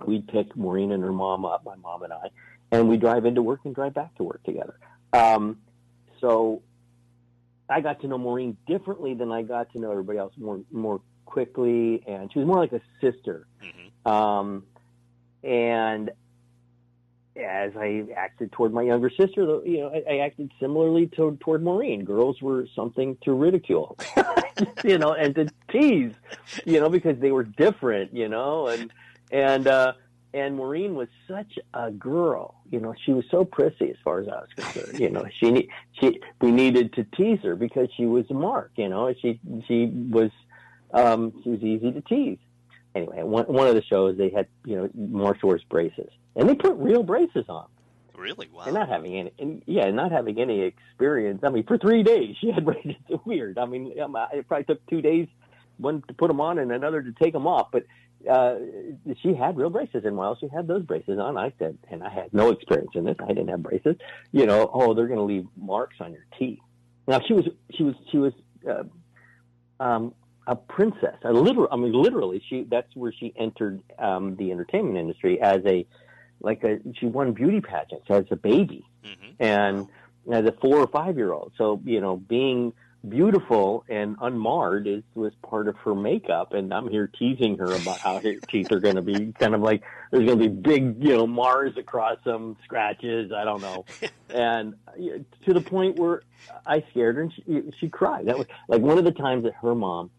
[0.06, 2.28] we'd pick maureen and her mom up my mom and i
[2.70, 4.78] and we drive into work and drive back to work together
[5.12, 5.58] um,
[6.20, 6.62] so
[7.68, 11.00] I got to know Maureen differently than I got to know everybody else more more
[11.26, 13.46] quickly, and she was more like a sister.
[13.62, 14.10] Mhm.
[14.10, 14.64] Um,
[15.42, 16.10] and
[17.36, 21.36] as I acted toward my younger sister, though, you know, I, I acted similarly to,
[21.40, 22.04] toward Maureen.
[22.04, 23.96] Girls were something to ridicule,
[24.84, 26.14] you know, and to tease,
[26.64, 28.90] you know, because they were different, you know, and
[29.30, 29.92] and uh,
[30.34, 34.28] and Maureen was such a girl, you know, she was so prissy as far as
[34.28, 34.98] I was concerned.
[35.00, 35.68] You know, she
[36.00, 39.86] she we needed to tease her because she was a mark, you know, she she
[39.86, 40.30] was
[40.92, 42.38] um, she was easy to tease.
[42.94, 46.54] Anyway, one one of the shows they had you know Marsh Shores braces, and they
[46.54, 47.66] put real braces on,
[48.16, 48.48] Really?
[48.52, 48.64] Wow.
[48.64, 51.42] and not having any, and yeah, not having any experience.
[51.44, 52.96] I mean, for three days she had braces.
[53.24, 53.58] Weird.
[53.58, 55.28] I mean, it probably took two days,
[55.76, 57.68] one to put them on and another to take them off.
[57.70, 57.84] But
[58.28, 58.56] uh,
[59.22, 62.10] she had real braces, and while she had those braces on, I said, and I
[62.10, 63.16] had no experience in this.
[63.22, 63.96] I didn't have braces.
[64.32, 66.58] You know, oh, they're going to leave marks on your teeth.
[67.06, 68.32] Now she was, she was, she was.
[68.68, 68.84] Uh,
[69.80, 70.14] um,
[70.48, 71.68] a princess, a literal.
[71.70, 72.64] I mean, literally, she.
[72.68, 75.86] That's where she entered um, the entertainment industry as a,
[76.40, 76.78] like a.
[76.98, 79.86] She won beauty pageants as a baby, hmm and
[80.32, 81.52] as a four or five year old.
[81.58, 82.72] So you know, being
[83.06, 86.52] beautiful and unmarred is was part of her makeup.
[86.52, 89.60] And I'm here teasing her about how her teeth are going to be kind of
[89.60, 93.30] like there's going to be big, you know, Mars across them, scratches.
[93.32, 93.84] I don't know,
[94.30, 96.22] and to the point where
[96.66, 98.26] I scared her and she, she cried.
[98.26, 100.10] That was like one of the times that her mom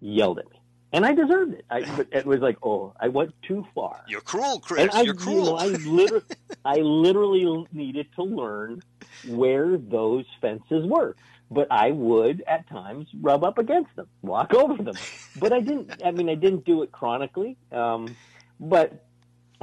[0.00, 0.58] yelled at me.
[0.92, 1.64] and I deserved it.
[1.70, 4.02] I, but it was like, oh, I went too far.
[4.08, 4.82] You're cruel, Chris.
[4.82, 5.36] And I, You're cruel.
[5.36, 6.24] You know, I literally,
[6.64, 8.82] I literally needed to learn
[9.22, 11.16] where those fences were.
[11.54, 14.96] But I would at times rub up against them, walk over them.
[15.38, 16.02] But I didn't.
[16.04, 17.56] I mean, I didn't do it chronically.
[17.72, 18.16] Um,
[18.58, 19.04] but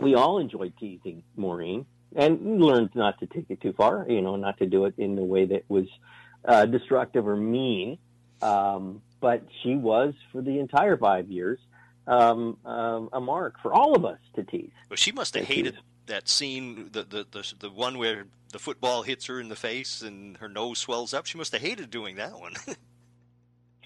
[0.02, 4.06] we all enjoyed teasing Maureen and learned not to take it too far.
[4.10, 5.86] You know, not to do it in a way that was
[6.46, 7.98] uh, destructive or mean.
[8.42, 11.60] Um, but she was for the entire five years
[12.08, 14.72] um, um, a mark for all of us to tease.
[14.90, 15.78] Well, she must have hated.
[16.12, 20.02] That scene, the, the the the one where the football hits her in the face
[20.02, 21.26] and her nose swells up.
[21.26, 22.54] She must have hated doing that one.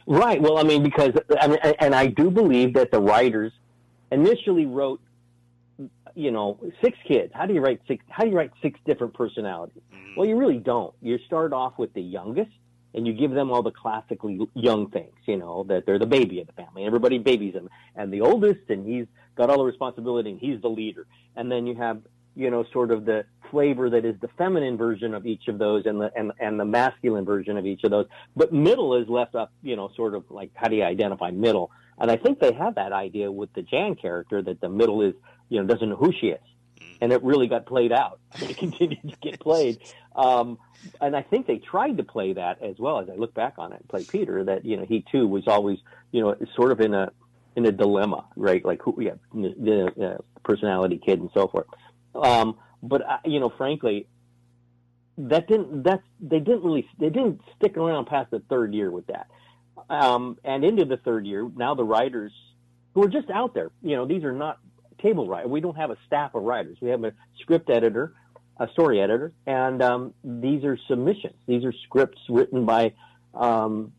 [0.08, 0.40] Right.
[0.40, 3.52] Well, I mean, because I mean, and I do believe that the writers
[4.12, 5.02] initially wrote,
[6.14, 7.32] you know, six kids.
[7.34, 8.06] How do you write six?
[8.10, 9.82] How do you write six different personalities?
[9.92, 10.18] Mm.
[10.18, 10.94] Well, you really don't.
[11.02, 12.52] You start off with the youngest,
[12.94, 15.16] and you give them all the classically young things.
[15.26, 16.86] You know that they're the baby of the family.
[16.86, 17.70] Everybody babies them.
[17.96, 21.08] and the oldest, and he's got all the responsibility, and he's the leader.
[21.36, 22.02] And then you have,
[22.36, 25.86] you know, sort of the flavor that is the feminine version of each of those,
[25.86, 28.08] and the and and the masculine version of each of those.
[28.36, 31.72] But middle is left up, you know, sort of like how do you identify middle?
[31.98, 35.14] And I think they have that idea with the Jan character that the middle is,
[35.48, 36.42] you know, doesn't know who she is
[37.02, 38.20] and it really got played out.
[38.42, 39.80] It continued to get played,
[40.16, 40.58] um,
[41.02, 43.00] and I think they tried to play that as well.
[43.00, 45.48] As I look back on it, and play Peter, that you know he too was
[45.48, 45.80] always
[46.12, 47.12] you know sort of in a
[47.56, 48.64] in a dilemma, right?
[48.64, 51.68] Like who, yeah, the uh, personality kid and so forth.
[52.16, 54.08] Um, but uh, you know, frankly,
[55.18, 59.08] that didn't that's they didn't really they didn't stick around past the third year with
[59.08, 59.28] that.
[59.90, 62.32] Um, and into the third year, now the writers
[62.94, 64.60] who are just out there, you know, these are not
[65.02, 65.50] table writers.
[65.50, 66.78] We don't have a staff of writers.
[66.82, 68.14] We have a script editor,
[68.58, 71.36] a story editor, and um, these are submissions.
[71.48, 72.94] These are scripts written by,
[73.34, 73.92] um,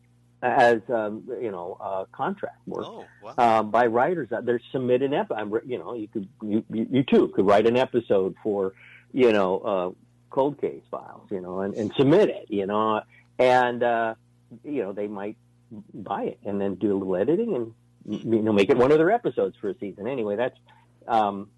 [0.46, 3.34] as um, you know, uh, contract work oh, wow.
[3.38, 4.28] uh, by writers.
[4.30, 5.12] that They're submitted.
[5.12, 8.74] Ep- I'm, you know, you could you, you you too could write an episode for,
[9.12, 9.90] you know, uh,
[10.30, 13.02] cold case files, you know, and, and submit it, you know,
[13.38, 14.14] and uh,
[14.64, 15.36] you know they might
[15.92, 17.74] buy it and then do a little editing and
[18.24, 20.06] you know make it one of their episodes for a season.
[20.06, 20.58] Anyway, that's
[21.08, 21.48] um,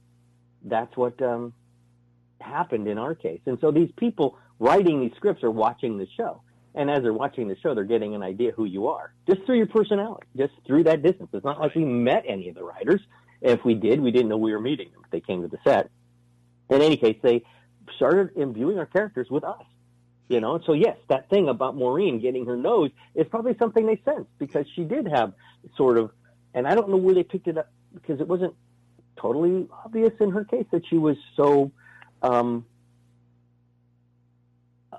[0.65, 1.53] that's what um,
[2.41, 3.41] happened in our case.
[3.47, 6.43] And so these people writing these scripts are watching the show.
[6.79, 9.57] And as they're watching the show, they're getting an idea who you are just through
[9.57, 11.29] your personality, just through that distance.
[11.33, 13.01] It's not like we met any of the writers.
[13.43, 15.03] If we did, we didn't know we were meeting them.
[15.11, 15.91] They came to the set.
[16.71, 17.43] In any case, they
[17.97, 19.65] started imbuing our characters with us.
[20.29, 24.01] You know, so yes, that thing about Maureen getting her nose is probably something they
[24.05, 25.33] sensed because she did have
[25.77, 26.13] sort of,
[26.55, 28.55] and I don't know where they picked it up because it wasn't
[29.17, 31.73] totally obvious in her case that she was so
[32.23, 32.67] um,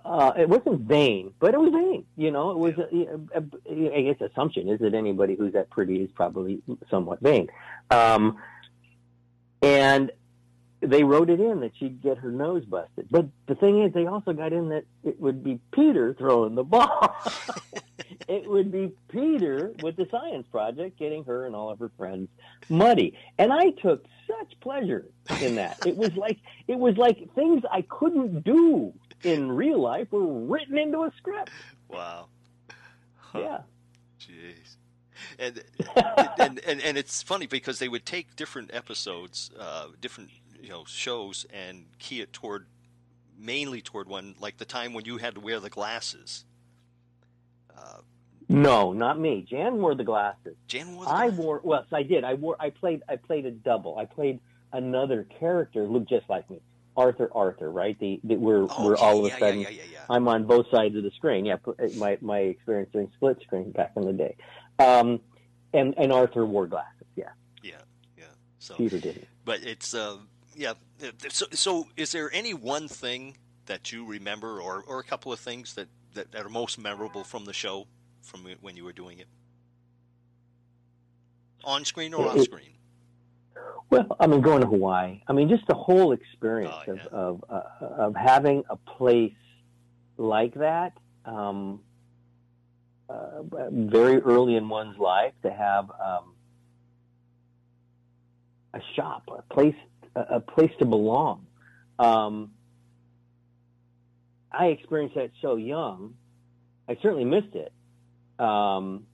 [0.09, 2.03] uh, it wasn't vain, but it was vain.
[2.17, 2.73] You know, it was.
[2.79, 7.19] A, a, a, I guess assumption is that anybody who's that pretty is probably somewhat
[7.21, 7.47] vain.
[7.91, 8.39] Um,
[9.61, 10.11] and
[10.81, 13.07] they wrote it in that she'd get her nose busted.
[13.11, 16.63] But the thing is, they also got in that it would be Peter throwing the
[16.63, 17.15] ball.
[18.27, 22.29] it would be Peter with the science project getting her and all of her friends
[22.67, 23.15] muddy.
[23.37, 25.05] And I took such pleasure
[25.39, 25.85] in that.
[25.85, 28.91] It was like it was like things I couldn't do
[29.23, 31.51] in real life were written into a script.
[31.87, 32.27] Wow.
[33.17, 33.39] Huh.
[33.39, 33.59] Yeah.
[34.19, 34.75] Jeez.
[35.37, 35.63] And,
[36.39, 40.29] and and and it's funny because they would take different episodes, uh, different
[40.61, 42.67] you know shows, and key it toward
[43.37, 46.45] mainly toward one like the time when you had to wear the glasses.
[47.77, 47.99] Uh,
[48.47, 49.45] No, not me.
[49.49, 50.55] Jan wore the glasses.
[50.67, 51.37] Jan wore the I glasses.
[51.37, 52.23] wore well, I did.
[52.23, 53.97] I wore I played I played a double.
[53.97, 54.39] I played
[54.71, 56.61] another character who looked just like me.
[56.97, 57.97] Arthur Arthur, right?
[57.99, 59.99] The, the we're Oh, we're yeah, all of a sudden yeah, yeah.
[60.09, 61.45] I'm on both sides of the screen.
[61.45, 61.57] Yeah,
[61.97, 64.35] my my experience doing split screen back in the day.
[64.79, 65.19] Um,
[65.73, 67.07] and and Arthur wore glasses.
[67.15, 67.29] Yeah,
[67.61, 67.75] Yeah,
[68.17, 68.23] yeah.
[68.59, 69.27] So, Peter didn't.
[69.45, 70.17] but it's uh,
[70.55, 70.73] yeah.
[71.29, 75.39] So, so is there any one thing that you remember, or or a couple of
[75.39, 77.87] things that that, that are most memorable from the show,
[78.21, 79.27] from when you were doing it,
[81.63, 82.73] on screen or off screen?
[83.89, 85.21] Well, I mean, going to Hawaii.
[85.27, 87.03] I mean, just the whole experience Oh, of yeah.
[87.11, 89.33] of, uh, of having a place
[90.17, 90.93] like that.
[91.25, 91.81] Um,
[93.09, 93.41] uh,
[93.71, 96.35] very early in one's life to have um,
[98.75, 99.75] a shop, a place,
[100.15, 101.47] a, a place to belong.
[101.97, 102.51] Um,
[104.51, 106.13] I experienced that so young.
[106.87, 107.73] I certainly missed it
[108.39, 109.05] um,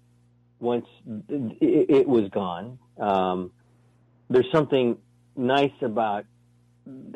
[0.59, 0.87] once
[1.29, 2.77] it, it was gone.
[2.99, 3.51] Um,
[4.29, 4.97] there's something
[5.35, 6.25] nice about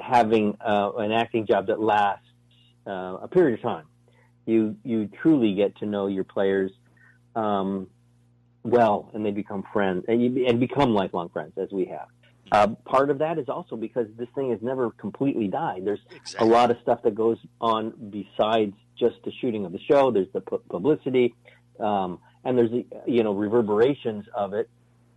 [0.01, 2.25] having uh, an acting job that lasts
[2.87, 3.85] uh, a period of time.
[4.45, 6.71] You you truly get to know your players
[7.35, 7.87] um,
[8.63, 12.07] well, and they become friends and, you, and become lifelong friends as we have.
[12.51, 15.85] Uh, part of that is also because this thing has never completely died.
[15.85, 16.47] There's Exactly.
[16.47, 20.09] a lot of stuff that goes on besides just the shooting of the show.
[20.09, 21.35] There's the pu- publicity,
[21.79, 24.67] um, and there's the you know reverberations of it.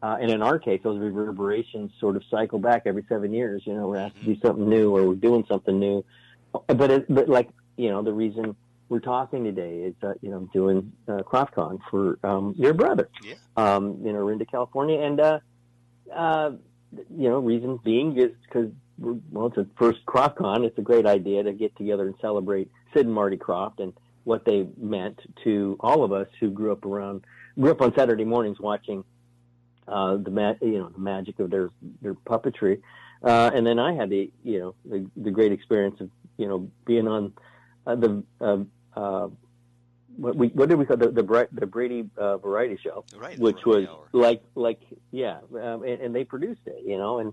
[0.03, 3.63] Uh, and in our case, those reverberations sort of cycle back every seven years.
[3.65, 6.05] You know, we have to do something new, or we're doing something new.
[6.67, 8.57] But it, but like you know, the reason
[8.89, 13.35] we're talking today is uh, you know doing uh, KrofftCon for um, your brother Yeah.
[13.57, 15.39] um, in Orinda, California, and uh,
[16.13, 16.51] uh,
[17.17, 20.65] you know, reason being is because well, it's a first KrofftCon.
[20.65, 23.93] It's a great idea to get together and celebrate Sid and Marty Krofft and
[24.25, 27.25] what they meant to all of us who grew up around,
[27.59, 29.03] grew up on Saturday mornings watching
[29.89, 31.71] uh, the ma- you know the magic of their
[32.01, 32.81] their puppetry,
[33.23, 36.71] uh, and then I had the you know the, the great experience of you know
[36.85, 37.33] being on
[37.87, 38.59] uh, the uh,
[38.97, 39.29] uh,
[40.17, 43.39] what we what did we call the the, the Brady uh, variety show Right.
[43.39, 44.09] which was Hour.
[44.13, 44.81] like like
[45.11, 47.33] yeah, um, and, and they produced it, you know, and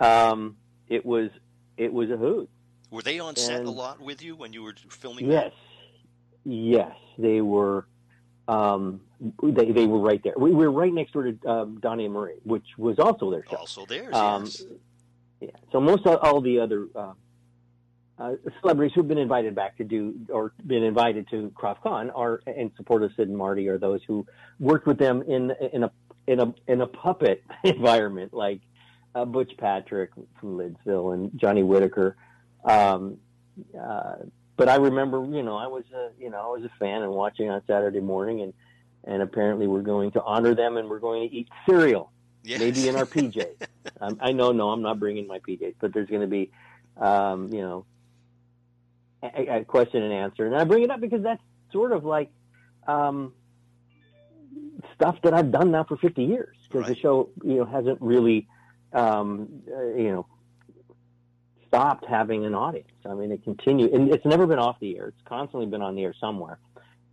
[0.00, 0.56] um,
[0.88, 1.30] it was
[1.76, 2.48] it was a hoot.
[2.90, 5.30] Were they on set a lot with you when you were filming?
[5.30, 5.52] Yes,
[6.44, 7.86] yes, they were.
[8.48, 9.02] Um,
[9.42, 10.34] they they were right there.
[10.36, 13.44] We, we were right next door to um, Donnie and Marie, which was also their
[13.44, 13.56] show.
[13.56, 14.14] Also theirs.
[14.14, 14.62] Um, yes.
[15.40, 15.50] Yeah.
[15.70, 17.12] So most of all the other uh,
[18.18, 22.72] uh, celebrities who've been invited back to do or been invited to KrofftCon are in
[22.76, 24.26] support of Sid and Marty are those who
[24.58, 25.90] worked with them in in a
[26.26, 28.60] in a in a puppet environment like
[29.14, 32.16] uh, Butch Patrick from Lidsville and Johnny Whitaker.
[32.64, 33.18] Um,
[33.80, 34.16] uh,
[34.58, 37.12] but I remember, you know, I was a you know I was a fan and
[37.12, 38.52] watching on Saturday morning and.
[39.04, 42.12] And apparently, we're going to honor them, and we're going to eat cereal
[42.48, 42.60] yes.
[42.60, 43.66] maybe in our PJs.
[44.00, 46.50] um, I know, no, I'm not bringing my PJs, but there's going to be,
[46.96, 47.86] um, you know,
[49.22, 50.46] a, a question and answer.
[50.46, 51.42] And I bring it up because that's
[51.72, 52.30] sort of like
[52.86, 53.32] um,
[54.94, 58.48] stuff that I've done now for 50 years because the show, you know, hasn't really,
[58.92, 60.26] um, uh, you know,
[61.68, 62.88] stopped having an audience.
[63.04, 65.08] I mean, it continues, and it's never been off the air.
[65.08, 66.58] It's constantly been on the air somewhere,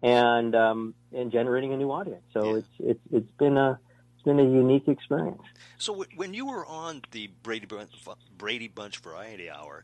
[0.02, 2.24] and um, and generating a new audience.
[2.34, 2.58] So Yeah.
[2.58, 3.80] it's it's it's been a
[4.16, 5.42] it's been a unique experience.
[5.78, 7.92] So w- when you were on the Brady Bunch,
[8.38, 9.84] Brady Bunch Variety Hour,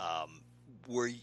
[0.00, 0.40] um,
[0.88, 1.20] were y-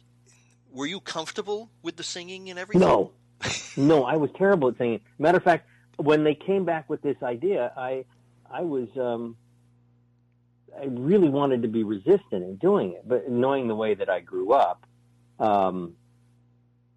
[0.72, 2.88] were you comfortable with the singing and everything?
[2.88, 3.12] No,
[3.78, 5.02] no, I was terrible at singing.
[5.20, 5.68] Matter of fact,
[5.98, 8.06] when they came back with this idea, I,
[8.52, 9.36] I was, um,
[10.80, 14.20] I really wanted to be resistant in doing it, but knowing the way that I
[14.20, 14.86] grew up,
[15.40, 15.94] um,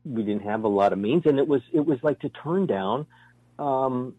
[0.04, 2.66] we didn't have a lot of means, and it was, it was like to turn
[2.66, 3.06] down,
[3.58, 4.14] um,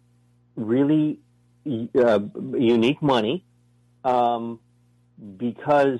[0.55, 1.19] really
[1.67, 2.19] uh,
[2.53, 3.45] unique money,
[4.03, 4.59] um,
[5.37, 5.99] because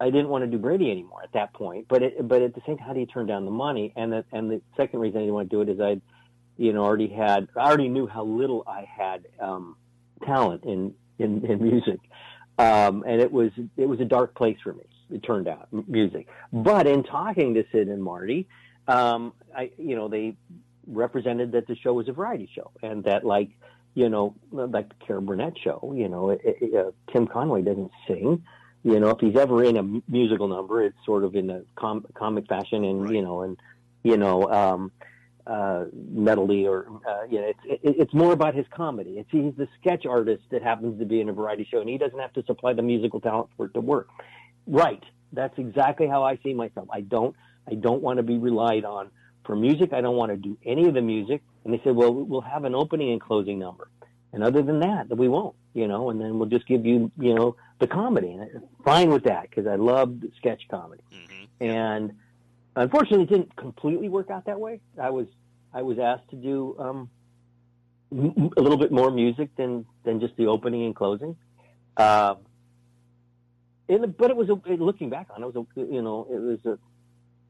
[0.00, 1.86] I didn't want to do Brady anymore at that point.
[1.88, 3.92] But it, but at the same time, how do you turn down the money?
[3.94, 6.00] And the, and the second reason I didn't want to do it is I,
[6.56, 9.76] you know, already had I already knew how little I had um,
[10.24, 12.00] talent in in, in music,
[12.58, 14.84] um, and it was it was a dark place for me.
[15.10, 16.28] It turned out music.
[16.52, 18.48] But in talking to Sid and Marty,
[18.88, 20.36] um, I you know they
[20.86, 23.50] represented that the show was a variety show and that like
[23.94, 27.92] you know like the Karen Burnett show, you know, it, it, uh, Tim Conway doesn't
[28.06, 28.42] sing
[28.84, 32.04] you know, if he's ever in a musical number, it's sort of in a com-
[32.14, 33.14] comic fashion, and Right.
[33.14, 33.56] you know, and
[34.02, 34.90] you know, um,
[35.46, 39.18] uh, medley or uh, you know, it's it, it's more about his comedy.
[39.18, 41.98] It's he's the sketch artist that happens to be in a variety show, and he
[41.98, 44.08] doesn't have to supply the musical talent for it to work.
[44.66, 45.02] Right.
[45.32, 46.88] That's exactly how I see myself.
[46.92, 47.34] I don't
[47.70, 49.10] I don't want to be relied on
[49.44, 49.92] for music.
[49.92, 51.42] I don't want to do any of the music.
[51.64, 53.88] And they said, well, we'll have an opening and closing number.
[54.32, 57.34] And other than that, we won't, you know, and then we'll just give you, you
[57.34, 58.32] know, the comedy.
[58.32, 61.02] And I'm fine with that because I love sketch comedy.
[61.10, 62.12] hmm And
[62.76, 64.80] unfortunately, it didn't completely work out that way.
[65.00, 65.26] I was
[65.72, 67.10] I was asked to do um,
[68.12, 71.36] m- a little bit more music than than just the opening and closing.
[71.96, 72.38] Um,
[73.88, 76.64] and, but it was a, looking back on it, was a, you know it was
[76.66, 76.78] a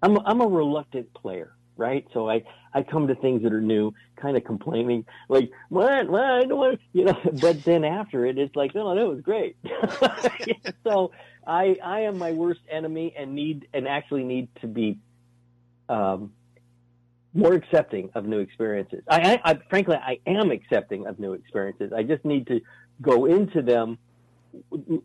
[0.03, 2.07] I'm a, I'm a reluctant player, right?
[2.13, 2.43] So I
[2.75, 6.59] I come to things that are new, kind of complaining, like what what I don't
[6.59, 7.19] want, you know.
[7.41, 9.57] But then after it, it's like no, that was great.
[10.85, 11.13] so
[11.47, 14.99] I I am my worst enemy and need and actually need to be
[15.89, 16.33] um,
[17.35, 19.03] more accepting of new experiences.
[19.09, 21.93] I, I, I frankly I am accepting of new experiences.
[21.97, 22.61] I just need to
[23.01, 23.99] go into them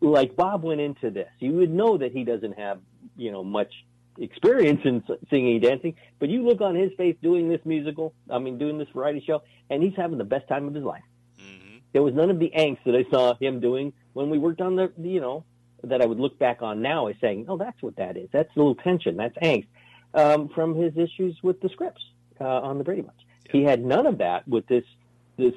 [0.00, 1.28] like Bob went into this.
[1.38, 2.80] You would know that he doesn't have
[3.16, 3.72] you know much
[4.18, 8.12] experience in singing and dancing, but you look on his face doing this musical.
[8.30, 11.04] I mean, doing this variety show, and he's having the best time of his life.
[11.38, 14.60] hmm There was none of the angst that I saw him doing when we worked
[14.60, 15.44] on the, you know,
[15.84, 18.28] that I would look back on now as saying, oh, that's what that is.
[18.32, 19.16] That's a little tension.
[19.16, 19.68] That's angst
[20.14, 22.02] um, from his issues with the scripts
[22.40, 23.20] uh, on the Brady Bunch.
[23.50, 24.84] He had none of that with this
[25.36, 25.54] this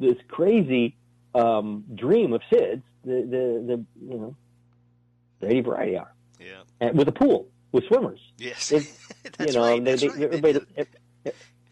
[0.00, 0.96] this crazy
[1.34, 4.36] um, dream of Sid's, the, the the you know
[5.40, 6.62] Brady Variety Hour, Yeah.
[6.80, 8.20] and with a pool with swimmers.
[8.38, 8.72] Yes.
[8.72, 8.90] It-
[9.46, 9.84] you know, right.
[9.84, 10.22] they, they, right.
[10.22, 10.60] Everybody,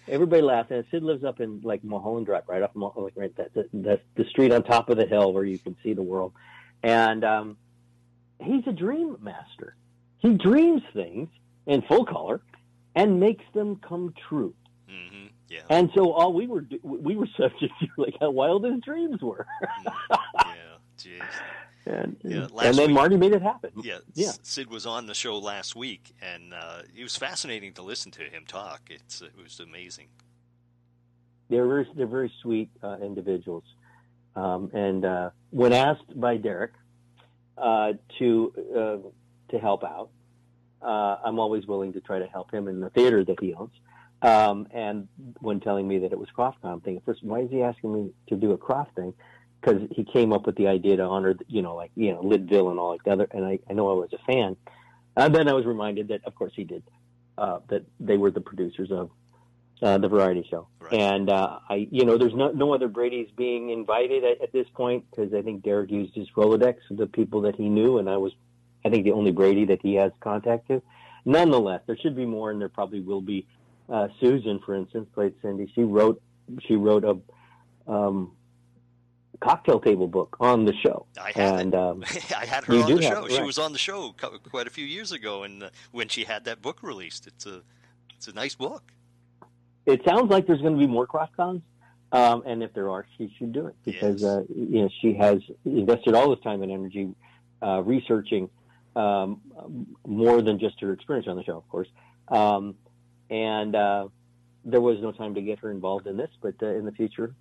[0.08, 0.70] everybody laughed.
[0.70, 3.68] And Sid lives up in like Mulholland Drive, right up Mul- like right that the,
[3.72, 6.32] the the street on top of the hill where you can see the world.
[6.82, 7.56] And um,
[8.40, 9.74] he's a dream master.
[10.18, 11.28] He dreams things
[11.66, 12.40] in full color
[12.94, 14.54] and makes them come true.
[14.88, 15.30] Mhm.
[15.48, 15.60] Yeah.
[15.70, 19.46] And so all we were we were subject to like how wild his dreams were.
[20.10, 20.76] yeah.
[20.98, 21.20] Jeez.
[21.88, 23.70] And, Yeah, and then week- Marty made it happen.
[23.80, 24.32] Yeah, Yeah.
[24.42, 28.22] Sid was on the show last week, and uh, it was fascinating to listen to
[28.22, 28.80] him talk.
[28.90, 30.08] It's it was amazing.
[31.48, 33.62] they're very, they're very sweet uh, individuals.
[34.34, 36.72] Um, and uh, when asked by Derek
[37.56, 38.96] uh, to uh,
[39.52, 40.10] to help out,
[40.86, 43.72] uh, I'm always willing to try to help him in the theater that he owns.
[44.22, 45.08] Um, and
[45.40, 48.12] when telling me that it was KrofftCon thing, at first, why is he asking me
[48.28, 49.12] to do a Krofft thing?
[49.60, 52.70] Because he came up with the idea to honor, you know, like you know, Lidsville
[52.70, 53.26] and all like the other.
[53.32, 54.56] And I, I know I was a fan.
[55.16, 56.82] And then I was reminded that, of course, he did.
[57.36, 59.10] Uh, that they were the producers of
[59.82, 60.68] uh, the variety show.
[60.78, 60.94] Right.
[60.94, 64.66] And uh, I, you know, there's no no other Brady's being invited at, at this
[64.74, 68.08] point because I think Derek used his Rolodex of the people that he knew, and
[68.08, 68.32] I was,
[68.86, 70.80] I think, the only Brady that he has contact to.
[71.24, 73.46] Nonetheless, there should be more, and there probably will be.
[73.88, 75.70] Uh, Susan, for instance, played Cindy.
[75.74, 76.20] She wrote
[76.66, 77.16] she wrote a
[77.90, 78.32] um,
[79.40, 82.04] cocktail table book on the show, I have and um,
[82.36, 83.24] I had her on the show.
[83.26, 83.46] it, She right.
[83.46, 84.14] was on the show
[84.50, 87.62] quite a few years ago, and uh, when she had that book released, it's a
[88.14, 88.82] it's a nice book.
[89.84, 91.62] it sounds like there's going to be more KrofftCons.
[92.12, 94.30] Um, and if there are, she should do it because Yes.
[94.30, 97.08] uh, you know she has invested all this time and energy
[97.62, 98.48] uh, researching
[98.96, 99.40] um,
[100.06, 101.88] more than just her experience on the show, of course.
[102.28, 102.74] Um,
[103.30, 104.08] and uh,
[104.64, 107.34] there was no time to get her involved in this, but uh, in the future,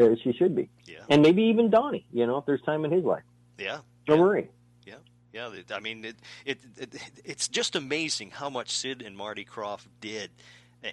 [0.00, 2.06] uh, she should be, Yeah, and maybe even Donnie.
[2.12, 3.22] You know, if there's time in his life,
[3.58, 3.78] yeah,
[4.08, 4.16] or Yeah.
[4.16, 4.48] Marie.
[5.32, 5.52] yeah.
[5.52, 6.94] it- I mean, it, it, it
[7.24, 10.30] it's just amazing how much Sid and Marty Krofft did.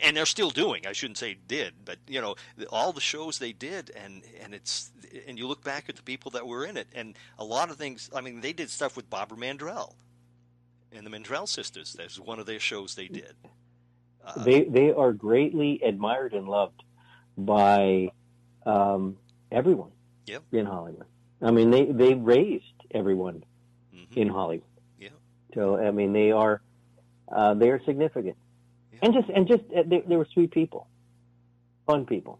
[0.02, 0.88] And they're still doing.
[0.88, 2.34] I shouldn't say did, but you know
[2.72, 4.92] all the shows they did, and and it's
[5.28, 7.78] and you look back at the people that were in it, and a lot of
[7.78, 8.10] things.
[8.16, 9.94] I mean, they did stuff with Barbara Mandrell
[10.92, 11.94] and the Mandrell sisters.
[11.94, 13.36] That's one of their shows they did.
[14.26, 16.84] Uh, they they are greatly admired and loved
[17.38, 18.10] by
[18.66, 19.18] um,
[19.52, 19.92] everyone
[20.26, 20.44] Yep.
[20.54, 21.06] in Hollywood.
[21.42, 23.44] I mean, they they raised everyone
[23.94, 24.18] mhm.
[24.18, 24.68] in Hollywood.
[25.00, 25.10] Yeah.
[25.54, 26.62] So I mean, they are
[27.32, 28.38] uh, they are significant,
[28.92, 29.00] Yeah.
[29.04, 30.88] and just and just uh, they, they were sweet people,
[31.86, 32.40] fun people.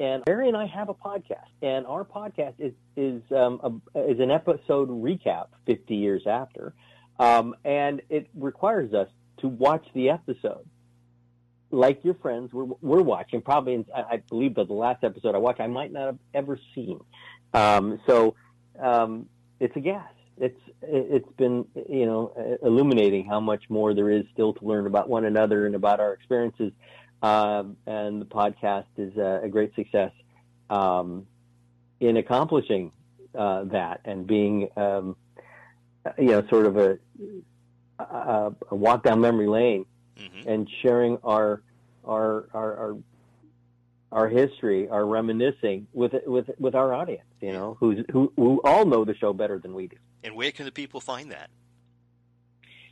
[0.00, 4.18] And Barry and I have a podcast, and our podcast is is um, a, is
[4.18, 6.72] an episode recap 50 years after,
[7.18, 10.66] um, and it requires us to watch the episode.
[11.70, 13.42] Like your friends, we're, we're watching.
[13.42, 16.58] Probably, in, I believe that the last episode I watched, I might not have ever
[16.74, 16.98] seen.
[17.52, 18.34] Um, so
[18.82, 19.26] um,
[19.60, 20.10] it's a gas.
[20.40, 25.08] It's it's been you know illuminating how much more there is still to learn about
[25.08, 26.72] one another and about our experiences
[27.22, 30.12] um, and the podcast is a, a great success
[30.70, 31.26] um,
[32.00, 32.92] in accomplishing
[33.38, 35.16] uh, that and being, um,
[36.18, 36.98] you know, sort of a,
[37.98, 39.84] a, a walk down memory lane
[40.18, 40.46] Mhm.
[40.46, 41.62] and sharing our
[42.04, 42.96] our our our,
[44.12, 48.84] our history, our reminiscing with with with our audience, you know, who's who who all
[48.86, 49.96] know the show better than we do.
[50.22, 51.50] And where can the people find that?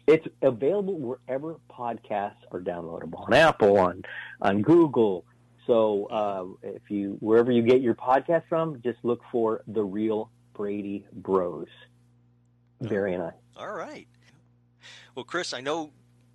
[0.06, 4.02] It's available wherever podcasts are downloadable on Apple, on
[4.40, 5.26] on Google.
[5.66, 10.30] So uh, if you wherever you get your podcast from, just look for the Real
[10.54, 11.66] Brady Bros.
[12.80, 13.32] Barry and I.
[13.56, 14.06] All right.
[15.14, 15.90] Well, Chris, I know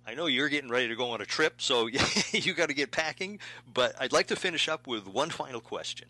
[0.06, 1.86] I know you're getting ready to go on a trip, so
[2.32, 3.38] you got to get packing.
[3.72, 6.08] But I'd like to finish up with one final question.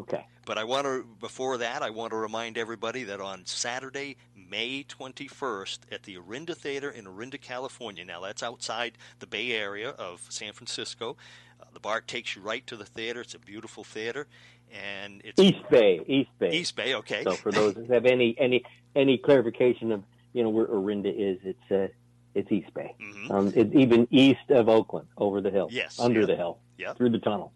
[0.00, 0.26] Okay.
[0.46, 4.84] But I want to, before that, I want to remind everybody that on Saturday, May
[4.84, 8.04] 21st, at the Orinda Theater in Orinda, California.
[8.04, 11.16] Now, that's outside the Bay Area of San Francisco.
[11.60, 13.20] Uh, the BART takes you right to the theater.
[13.20, 14.26] It's a beautiful theater,
[14.72, 16.50] and it's East Bay, East Bay.
[16.50, 16.94] East Bay.
[16.96, 17.22] Okay.
[17.22, 18.64] So for those that have any any
[18.96, 21.86] any clarification of you know where Orinda is, it's uh,
[22.34, 22.92] it's East Bay.
[23.00, 23.30] Mhm.
[23.30, 26.26] Um, it's even east of Oakland, over the hill, Yes, under yeah.
[26.26, 26.96] the hill, Yep.
[26.96, 27.52] through the tunnel.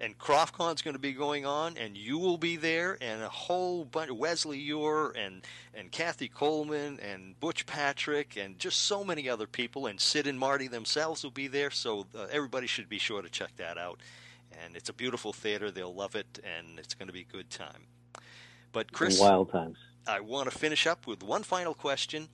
[0.00, 3.84] And KrofftCon's going to be going on, and you will be there, and a whole
[3.84, 5.44] bunch Wesley Ure and
[5.74, 10.38] and Kathy Coleman and Butch Patrick and just so many other people, and Sid and
[10.38, 11.70] Marty themselves will be there.
[11.72, 14.00] So uh, everybody should be sure to check that out.
[14.64, 17.50] And it's a beautiful theater; they'll love it, and it's going to be a good
[17.50, 17.86] time.
[18.72, 19.78] But Chris, Wild times.
[20.06, 22.28] I want to finish up with one final question.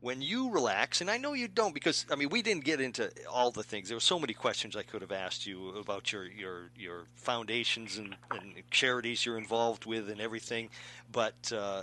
[0.00, 3.10] When you relax, and I know you don't because I mean we didn't get into
[3.28, 3.88] all the things.
[3.88, 7.98] There were so many questions I could have asked you about your your your foundations
[7.98, 10.70] and, and charities you're involved with and everything,
[11.10, 11.82] but uh,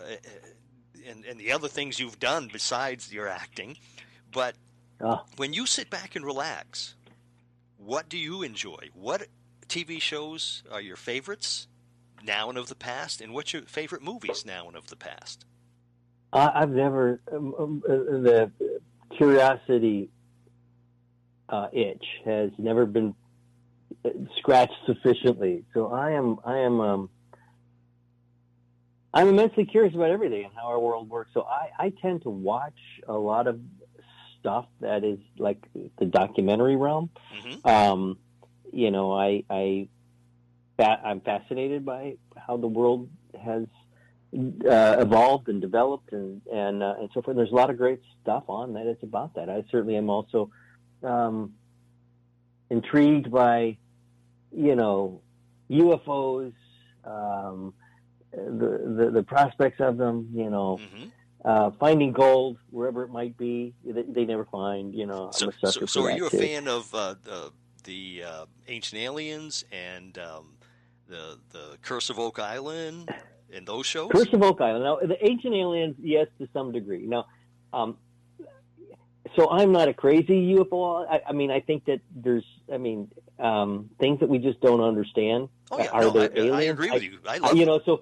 [1.05, 3.77] and and the other things you've done besides your acting.
[4.31, 4.55] But
[5.01, 6.95] Oh, when you sit back and relax,
[7.77, 8.89] what do you enjoy?
[8.93, 9.27] What
[9.67, 11.67] TV shows are your favorites
[12.23, 15.45] now and of the past, and what's your favorite movies now and of the past?
[16.33, 18.51] I, I've never um, um, uh, the
[19.17, 20.09] curiosity
[21.49, 23.13] uh, itch has never been
[24.03, 25.65] uh, scratched sufficiently.
[25.73, 27.09] So I am I am um,
[29.13, 31.31] I'm immensely curious about everything and how our world works.
[31.33, 32.73] So I, I tend to watch
[33.07, 33.61] a lot of
[34.39, 35.63] stuff that is like
[35.97, 37.09] the documentary realm.
[37.31, 38.17] hmm Um,
[38.73, 39.87] you know, I, I,
[40.77, 43.09] fa- I'm fascinated by how the world
[43.41, 43.67] has
[44.33, 47.37] uh, evolved and developed and and uh, and so forth.
[47.37, 48.85] There's a lot of great stuff on that.
[48.87, 49.49] It's about that.
[49.49, 50.49] I certainly am also
[51.03, 51.53] um,
[52.69, 53.77] intrigued by,
[54.51, 55.21] you know,
[55.69, 56.53] UFOs,
[57.03, 57.73] um,
[58.31, 60.29] the, the the prospects of them.
[60.33, 61.05] You know, hmm
[61.45, 63.71] uh, finding gold wherever it might be.
[63.85, 64.95] They, they never find.
[64.95, 66.39] You know, I'm So, so, so are you a too.
[66.39, 67.51] fan of uh, the
[67.83, 70.57] the uh, Ancient Aliens and um,
[71.07, 73.13] the the Curse of Oak Island
[73.53, 74.11] and those shows?
[74.11, 74.83] Curse of Oak Island.
[74.83, 77.05] Now, the Ancient Aliens, yes, to some degree.
[77.05, 77.25] Now,
[77.73, 77.97] um,
[79.35, 81.05] so I'm not a crazy UFO.
[81.09, 84.81] I, I mean, I think that there's, I mean, um, things that we just don't
[84.81, 85.49] understand.
[85.71, 87.19] oh yeah, are no, there I, I agree with you.
[87.27, 88.01] I I- you know, so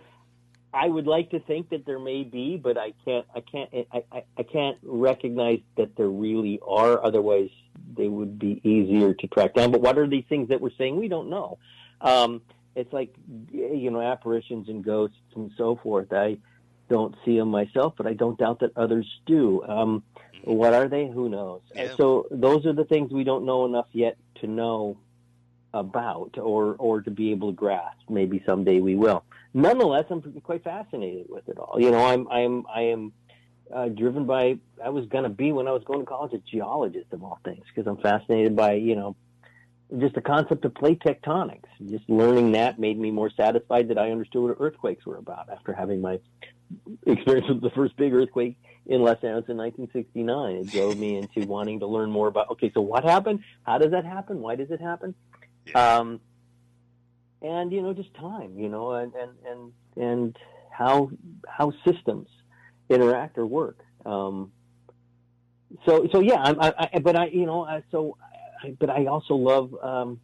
[0.74, 4.04] I would like to think that there may be, but I can't, I can't, I,
[4.12, 7.04] I, I can't recognize that there really are.
[7.04, 7.50] Otherwise,
[7.96, 9.72] they would be easier to track down.
[9.72, 10.96] But what are these things that we're saying?
[10.98, 11.58] We don't know.
[12.02, 12.42] Um,
[12.76, 13.14] it's like,
[13.52, 16.12] you know, apparitions and ghosts and so forth.
[16.12, 16.38] I
[16.90, 19.64] don't see them myself, but I don't doubt that others do.
[19.64, 20.04] Um,
[20.44, 21.08] what are they?
[21.08, 21.62] Who knows?
[21.74, 21.96] Yeah.
[21.96, 24.98] So those are the things we don't know enough yet to know
[25.74, 28.10] about or or to be able to grasp.
[28.10, 29.24] Maybe someday we will.
[29.54, 31.80] Nonetheless, I'm quite fascinated with it all.
[31.80, 33.14] You know, I'm I'm I am
[33.74, 34.58] uh, driven by.
[34.84, 37.40] I was going to be when I was going to college a geologist of all
[37.46, 39.16] things because I'm fascinated by you know
[40.00, 41.66] just the concept of plate tectonics.
[41.90, 45.74] Just learning that made me more satisfied that I understood what earthquakes were about after
[45.74, 46.20] having my
[47.06, 50.56] experience with the first big earthquake in Los Angeles in 1969.
[50.56, 53.44] It drove me into wanting to learn more about, okay, so what happened?
[53.64, 54.40] How does that happen?
[54.40, 55.14] Why does it happen?
[55.66, 55.98] Yeah.
[55.98, 56.20] Um,
[57.42, 60.38] and, you know, just time, you know, and, and, and, and
[60.70, 61.12] how,
[61.48, 62.30] how systems
[62.90, 63.80] interact or work.
[64.06, 64.52] Um,
[65.86, 68.18] so, so yeah, I'm, I, I, but I, you know, I, so,
[68.80, 70.20] but I also love, um,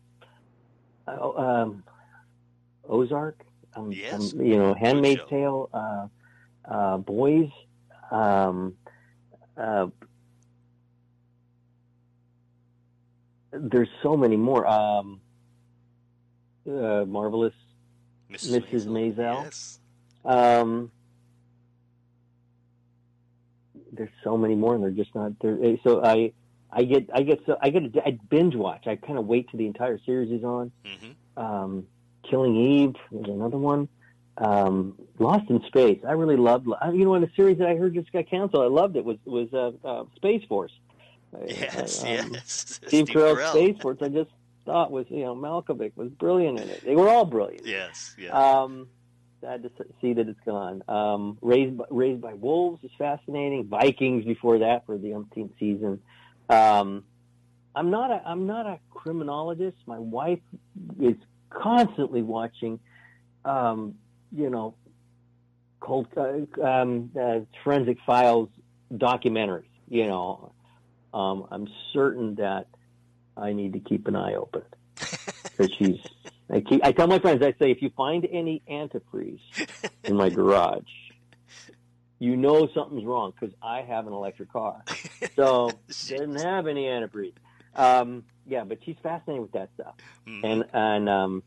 [1.08, 1.84] uh, um,
[2.88, 3.44] Ozark.
[3.76, 4.14] Um, Yes.
[4.34, 5.22] um, you know, Handmaid's.
[5.30, 6.08] Tale, uh,
[6.66, 7.50] uh, Boys,
[8.12, 8.76] um,
[9.58, 9.88] uh,
[13.52, 14.66] there's so many more.
[14.68, 15.22] Um,
[16.68, 17.54] uh, Marvelous.
[18.32, 18.86] Mrs.
[18.86, 19.44] Maisel.
[19.46, 19.80] Yes.
[20.24, 20.92] Um,
[23.92, 25.58] there's so many more, and they're just not there.
[25.64, 26.32] eh, So I,
[26.72, 28.86] I get, I get, so I get, a, I binge watch.
[28.88, 30.72] I kind of wait till the entire series is on.
[30.86, 31.12] hmm
[31.42, 31.88] Um,
[32.30, 33.88] Killing Eve is another one.
[34.38, 36.00] Um, Lost in Space.
[36.08, 36.68] I really loved.
[36.82, 39.04] I- You know, in a series that I heard just got canceled, I loved it.
[39.04, 40.72] Was was uh, uh, Space Force.
[41.48, 42.04] Yes.
[42.04, 42.80] um, yes.
[42.88, 43.98] Steve Carell's Space Force.
[44.02, 44.30] I just
[44.66, 46.84] thought was you know Malkovich was brilliant in it.
[46.86, 47.66] They were all brilliant.
[47.66, 48.16] Yes.
[48.18, 48.30] Yeah.
[48.32, 48.88] Um,
[49.42, 50.84] sad to see that it's gone.
[50.88, 53.66] Um, Raised by, Raised by Wolves is fascinating.
[53.68, 56.02] Vikings before that for the umpteenth season.
[56.50, 57.04] Um,
[57.76, 59.78] I'm not a I'm not a criminologist.
[59.86, 60.39] My wife
[61.00, 61.16] is
[61.50, 62.80] constantly watching,
[63.45, 63.95] um,
[64.32, 64.76] you know,
[65.80, 68.50] cold uh, um, uh, forensic files
[68.91, 69.64] documentaries.
[69.88, 70.52] You know,
[71.14, 72.68] um, I'm certain that
[73.38, 74.64] I need to keep an eye open
[75.43, 76.00] because she's.
[76.52, 76.84] I keep.
[76.84, 77.43] I tell my friends.
[77.43, 79.39] I say, if you find any antifreeze
[80.04, 80.82] in my garage,
[82.20, 84.84] you know something's wrong because I have an electric car,
[85.36, 87.34] so she didn't have any antifreeze.
[87.76, 89.96] Um, yeah, but she's fascinated with that stuff,
[90.28, 90.44] Mhm.
[90.44, 91.44] and and um,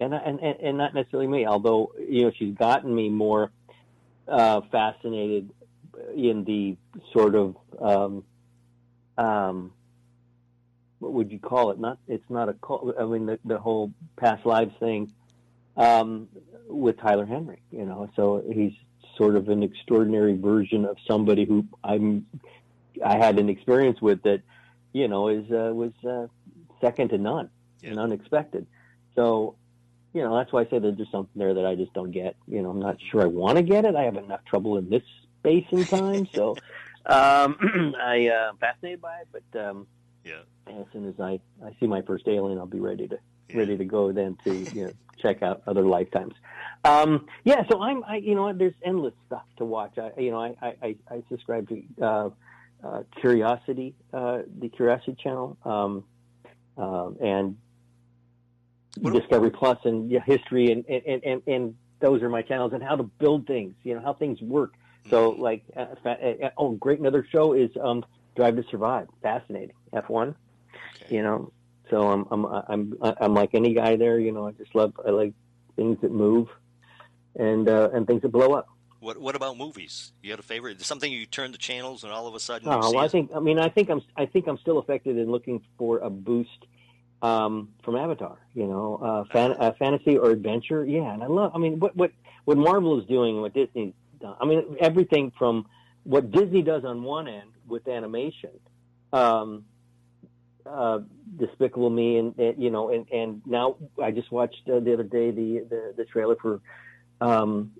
[0.00, 1.46] and, and and not necessarily me.
[1.46, 3.50] Although you know she's gotten me more
[4.28, 5.50] uh, fascinated
[6.16, 6.76] in the
[7.12, 8.24] sort of um,
[9.18, 9.72] um,
[10.98, 11.78] what would you call it?
[11.78, 12.94] Not it's not a cult.
[12.98, 15.12] I mean the the whole past lives thing
[15.76, 16.28] um,
[16.68, 17.60] with Tyler Henry.
[17.70, 18.72] You know, so he's
[19.16, 22.26] sort of an extraordinary version of somebody who I'm
[23.04, 24.42] I had an experience with that
[24.92, 26.26] you know is uh, was uh,
[26.80, 27.50] second to none
[27.82, 27.90] Yeah.
[27.90, 28.66] and unexpected.
[29.14, 29.56] So
[30.12, 32.36] you know that's why I say that there's something there that I just don't get.
[32.46, 33.94] You know, I'm not sure I want to get it.
[33.96, 35.02] I have enough trouble in this
[35.40, 36.26] space and time.
[36.34, 36.56] so
[37.06, 37.58] um,
[38.00, 39.86] I uh, fascinated by it, but um,
[40.24, 40.42] Yeah.
[40.68, 43.18] as soon as I, I see my first alien, I'll be ready to
[43.48, 43.58] Yeah.
[43.58, 46.34] ready to go then to you know, check out other lifetimes.
[46.84, 49.98] Um, yeah, so I'm I you know there's endless stuff to watch.
[49.98, 52.30] I you know I I, I- subscribe to uh,
[52.84, 56.04] uh, Curiosity, uh, the Curiosity Channel, um,
[56.76, 57.56] um, and
[59.00, 62.82] What- Discovery Plus, and yeah, history, and, and and and those are my channels, and
[62.82, 63.74] how to build things.
[63.82, 64.74] You know how things work.
[65.10, 65.38] So Mhm.
[65.38, 68.04] like uh, fa- uh, oh great another show is um,
[68.36, 69.08] Drive to Survive.
[69.22, 70.34] Fascinating F1
[71.02, 71.14] Okay.
[71.14, 71.52] you know.
[71.94, 74.48] So I'm I'm I'm I'm like any guy there, you know.
[74.48, 75.32] I just love I like
[75.76, 76.48] things that move,
[77.36, 78.66] and uh, and things that blow up.
[78.98, 80.10] What What about movies?
[80.20, 80.80] You got a favorite?
[80.82, 83.30] Something you turn the channels and all of a sudden you Oh, well, I think
[83.32, 86.66] I mean I think I'm I think I'm still affected in looking for a boost
[87.22, 88.38] um, from Avatar.
[88.54, 90.84] You know, uh, fan, uh, fantasy or adventure.
[90.84, 91.52] Yeah, and I love.
[91.54, 92.10] I mean, what what
[92.44, 94.34] what Marvel is doing, and what Disney's done.
[94.40, 95.66] I mean, everything from
[96.02, 98.50] what Disney does on one end with animation.
[99.12, 99.66] Um,
[100.66, 101.00] uh,
[101.38, 105.02] Despicable Me, and, and you know, and, and now I just watched uh, the other
[105.02, 106.60] day the, the the trailer for
[107.20, 107.72] um,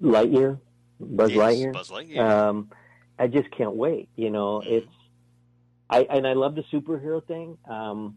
[0.00, 0.58] Lightyear,
[1.00, 1.72] Buzz Yes, Lightyear.
[1.72, 2.20] Buzz Lightyear.
[2.20, 2.70] Um,
[3.18, 4.08] I just can't wait.
[4.16, 4.66] You know, Mhm.
[4.72, 4.92] it's
[5.90, 7.58] I and I love the superhero thing.
[7.68, 8.16] Um,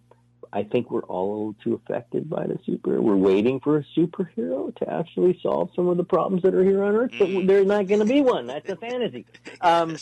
[0.56, 3.02] I think we're all a little too affected by the superhero.
[3.02, 6.82] We're waiting for a superhero to actually solve some of the problems that are here
[6.82, 7.46] on Earth, but Mhm.
[7.46, 8.48] there's not going to be one.
[8.48, 9.26] That's a fantasy.
[9.60, 9.98] Um,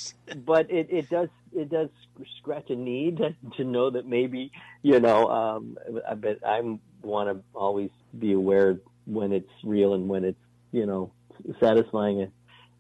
[0.46, 1.90] but it, it does it does
[2.38, 4.52] scratch a need to, to know that maybe
[4.84, 5.28] you know.
[5.28, 5.78] Um,
[6.08, 6.62] I bet I
[7.02, 10.40] want to always be aware when it's real and when it's
[10.72, 11.12] you know
[11.60, 12.30] satisfying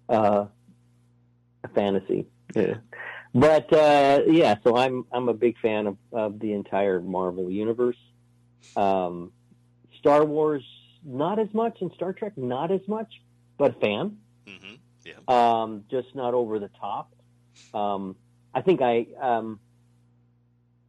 [0.09, 0.47] a, uh,
[1.63, 2.27] a fantasy.
[2.55, 2.75] Yeah.
[3.33, 7.97] But uh, yeah, so I'm I'm a big fan of, of the entire Marvel universe.
[8.75, 9.31] Um,
[9.99, 10.63] Star Wars,
[11.03, 13.21] not as much, and Star Trek, not as much,
[13.57, 14.17] but fan
[14.47, 14.75] hmm
[15.05, 15.13] Yeah.
[15.27, 17.13] um, just not over the top.
[17.73, 18.15] Um,
[18.53, 19.59] I think I, um,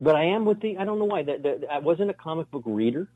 [0.00, 0.76] but I am with the.
[0.78, 1.22] I don't know why.
[1.22, 3.08] The, the, I wasn't a comic book reader,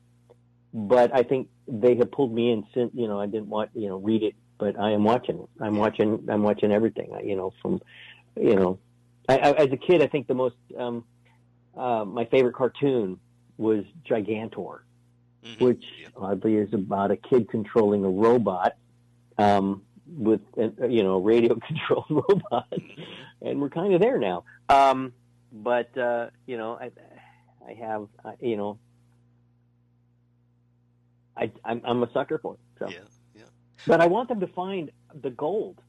[0.73, 2.65] but I think they have pulled me in.
[2.73, 5.47] Since you know, I didn't want you know read it, but I am watching.
[5.61, 6.27] I'm watching.
[6.29, 7.11] I'm watching everything.
[7.23, 7.81] You know, from
[8.35, 8.79] you know,
[9.29, 11.05] I, I, as a kid, I think the most um,
[11.77, 13.19] uh, my favorite cartoon
[13.57, 14.79] was Gigantor
[15.45, 15.61] Mhm.
[15.61, 16.07] which Yeah.
[16.17, 18.75] oddly is about a kid controlling a robot
[19.37, 23.05] um, with uh, you know a radio controlled robot, Mhm.
[23.43, 24.43] and we're kind of there now.
[24.67, 25.13] Um,
[25.53, 26.91] but uh, you know, I,
[27.65, 28.79] I have uh, you know,
[31.37, 32.59] I I'm, I'm a sucker for it.
[32.79, 32.97] So, Yeah.
[33.35, 33.43] Yeah.
[33.87, 35.81] but I want them to find the gold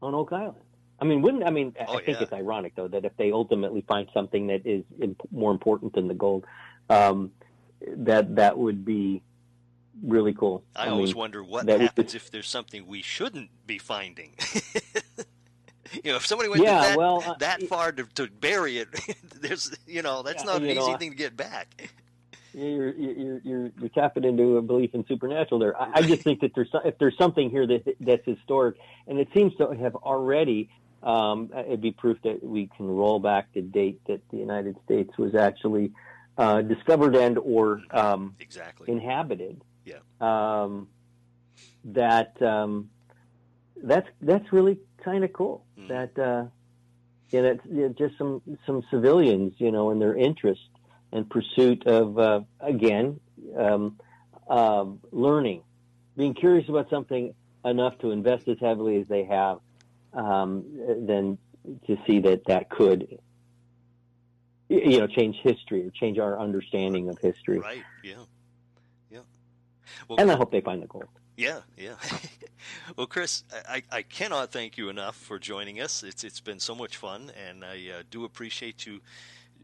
[0.00, 0.62] on Oak Island.
[1.00, 1.74] I mean, wouldn't I mean?
[1.80, 2.22] I- Oh, I think yeah.
[2.24, 6.08] it's ironic though that if they ultimately find something that is imp- more important than
[6.08, 6.44] the gold,
[6.90, 7.32] um,
[7.86, 9.22] that that would be
[10.02, 10.62] really cool.
[10.74, 14.34] I, always mean, wonder what happens if there's something we shouldn't be finding.
[15.92, 18.88] you know, if somebody went Yeah, that, well, uh, that far to, to bury it,
[19.40, 21.90] there's, you know, that's Yeah, not an know, easy thing to get back.
[22.52, 25.80] you're you're you're, you're tapping into a belief in supernatural there.
[25.80, 28.76] I, I just think that there's if there's something here that that's historic,
[29.06, 30.70] and it seems to have already.
[31.02, 35.16] Um, it'd be proof that we can roll back the date that the United States
[35.18, 35.92] was actually
[36.38, 38.90] uh, discovered and or um, Exactly.
[38.90, 39.62] inhabited.
[39.84, 39.98] Yeah.
[40.20, 40.88] Um,
[41.84, 42.90] that um,
[43.82, 45.64] that's that's really kind of cool.
[45.78, 45.88] Mhm.
[45.88, 46.44] That uh,
[47.30, 50.68] that's yeah, just some some civilians, you know, in their interest
[51.12, 53.20] and pursuit of uh, again
[53.56, 53.98] um,
[54.48, 55.62] um, learning,
[56.16, 57.34] being curious about something
[57.64, 59.58] enough to invest as heavily as they have,
[60.16, 60.64] um,
[61.06, 61.38] then
[61.86, 63.18] to see that that could
[64.68, 67.58] you know change history or change our understanding of history.
[67.58, 67.84] Right.
[68.02, 68.14] Yeah.
[69.10, 69.20] Yeah.
[70.08, 71.08] Well, And I hope they find the gold.
[71.36, 71.96] Yeah, yeah.
[72.96, 76.02] well, Chris, I, I cannot thank you enough for joining us.
[76.02, 79.00] It's it's been so much fun, and I uh, do appreciate you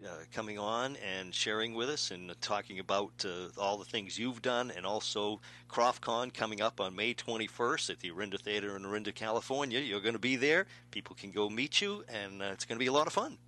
[0.06, 4.42] uh, coming on and sharing with us and talking about uh, all the things you've
[4.42, 5.40] done, and also
[5.70, 9.80] KrofftCon coming up on May 21st at the Orinda Theater in Orinda, California.
[9.80, 10.66] You're going to be there.
[10.90, 13.38] People can go meet you, and uh, it's going to be a lot of fun.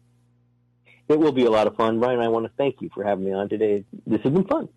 [1.09, 2.01] It will be a lot of fun.
[2.01, 3.85] Brian, I want to thank you for having me on today.
[4.07, 4.69] This has been fun.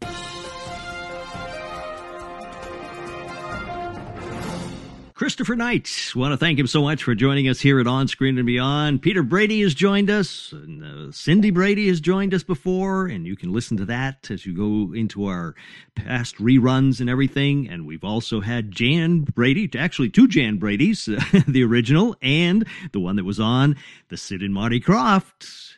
[5.18, 5.89] Christopher Knight.
[6.15, 9.01] Want to thank him so much for joining us here at On Screen and Beyond.
[9.01, 13.36] Peter Brady has joined us, and uh, Cindy Brady has joined us before, and you
[13.36, 15.55] can listen to that as you go into our
[15.95, 17.68] past reruns and everything.
[17.68, 21.05] And we've also had Jan Brady, actually two Jan Bradys,
[21.47, 23.76] the original and the one that was on
[24.09, 25.76] the Sid and Marty Krofft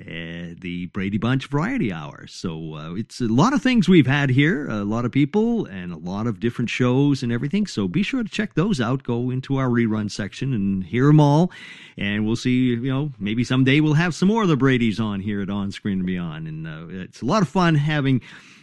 [0.00, 2.26] uh, the Brady Bunch Variety Hour.
[2.26, 5.92] So uh, it's a lot of things we've had here, a lot of people, and
[5.92, 7.66] a lot of different shows and everything.
[7.66, 9.02] So be sure to check those out.
[9.02, 11.50] Go into our rerun section and hear them all.
[11.96, 15.20] And we'll see, you know, maybe someday we'll have some more of the Brady's on
[15.20, 16.46] here at On Screen and Beyond.
[16.46, 18.20] And uh, it's a lot of fun having.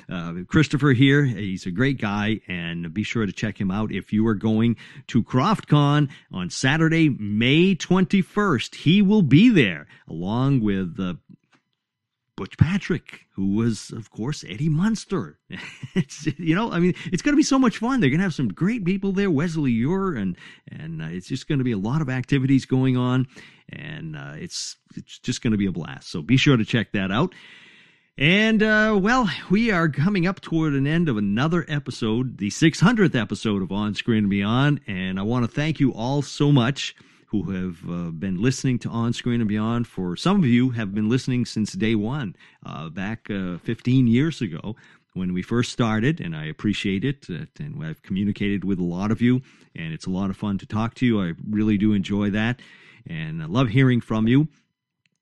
[0.10, 1.26] Uh, Christopher here.
[1.26, 4.76] He's a great guy, and be sure to check him out if you are going
[5.08, 8.76] to KrofftCon on Saturday, May 21st.
[8.76, 11.16] He will be there along with uh,
[12.36, 15.40] Butch Patrick, who was, of course, Eddie Munster.
[15.96, 18.00] it's, you know, I mean, it's going to be so much fun.
[18.00, 20.38] They're going to have some great people there, Wesley Ure, and
[20.70, 23.28] and uh, it's just going to be a lot of activities going on,
[23.70, 26.10] and uh, it's it's just going to be a blast.
[26.10, 27.34] So be sure to check that out.
[28.18, 33.14] And uh, well, we are coming up toward an end of another episode, the 600th
[33.14, 36.96] episode of On Screen and Beyond, and I want to thank you all so much
[37.28, 39.86] who have uh, been listening to On Screen and Beyond.
[39.88, 44.40] For some of you, have been listening since day one, uh, back uh, 15 years
[44.40, 44.78] ago
[45.14, 47.26] when we first started, and I appreciate it.
[47.30, 49.42] Uh, and I've communicated with a lot of you,
[49.76, 51.22] and it's a lot of fun to talk to you.
[51.22, 52.62] I really do enjoy that,
[53.06, 54.48] and I love hearing from you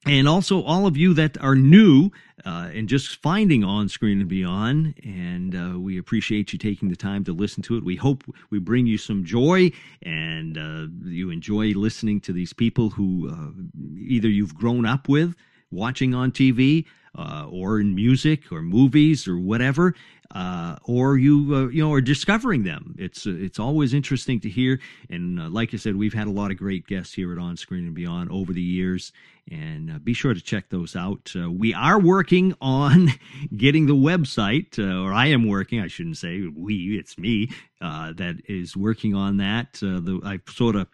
[0.05, 2.11] and also all of you that are new
[2.45, 6.95] uh, and just finding on screen and beyond and uh, we appreciate you taking the
[6.95, 7.83] time to listen to it.
[7.83, 12.89] We hope we bring you some joy and uh, you enjoy listening to these people
[12.89, 13.51] who uh,
[13.97, 15.35] either you've grown up with
[15.71, 16.85] watching on tv
[17.17, 19.93] uh, or in music or movies or whatever
[20.33, 22.95] uh, or you uh, you know are discovering them.
[22.97, 24.79] It's uh, it's always interesting to hear.
[25.09, 27.55] And uh, like I said, we've had a lot of great guests here at On
[27.55, 29.11] Screen and Beyond over the years,
[29.49, 31.31] and uh, be sure to check those out.
[31.35, 33.09] We are working on
[33.57, 35.79] getting the website, or I am working.
[35.79, 36.97] I shouldn't say we.
[36.97, 39.73] It's me that is working on that.
[39.73, 40.87] the I sort of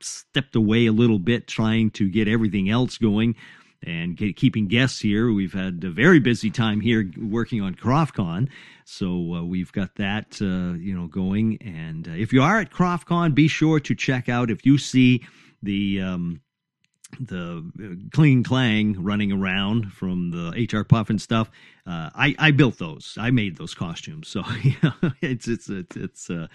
[0.00, 3.34] stepped away a little bit trying to get everything else going
[3.82, 5.32] and get, keeping guests here.
[5.32, 8.48] We've had a very busy time here working on KrofftCon,
[8.84, 11.58] so uh, we've got that uh, you know going.
[11.60, 15.26] And uh, if you are at KrofftCon, be sure to check out if you see
[15.62, 16.00] the.
[16.00, 16.40] Um,
[17.20, 20.84] the uh, cling clang running around from the H.R.
[20.84, 21.48] Pufnstuf.
[21.86, 23.16] Uh, I I built those.
[23.18, 24.28] I made those costumes.
[24.36, 26.48] So you know, it's it's it's it's uh,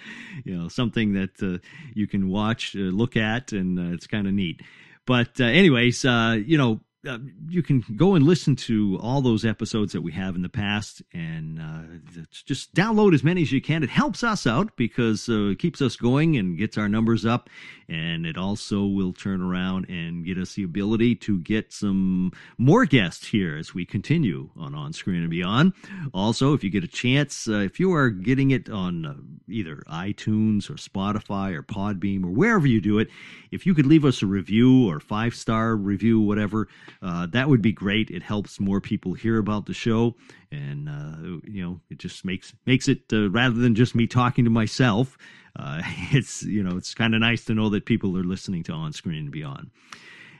[0.44, 1.58] you know something that uh,
[1.94, 4.62] you can watch, uh, look at, and uh, it's kind of neat.
[5.08, 10.02] But anyways, you know uh, you can go and listen to all those episodes that
[10.02, 13.84] we have in the past and uh, just download as many as you can.
[13.84, 17.50] It helps us out because uh, it keeps us going and gets our numbers up.
[17.90, 22.86] And it also will turn around and get us the ability to get some more
[22.86, 25.74] guests here as we continue on On Screen and Beyond.
[26.14, 29.16] Also, if you get a chance, uh, if you are getting it on uh,
[29.50, 33.10] either iTunes or Spotify or Podbean or wherever you do it,
[33.52, 36.70] if you could leave us a review or five star review, whatever,
[37.02, 38.10] uh, that would be great.
[38.10, 40.16] It helps more people hear about the show,
[40.52, 44.44] and uh, you know, it just makes makes it uh, rather than just me talking
[44.46, 45.18] to myself.
[45.56, 45.82] Uh,
[46.12, 48.94] it's you know, it's kind of nice to know that people are listening to On
[48.94, 49.72] Screen and Beyond.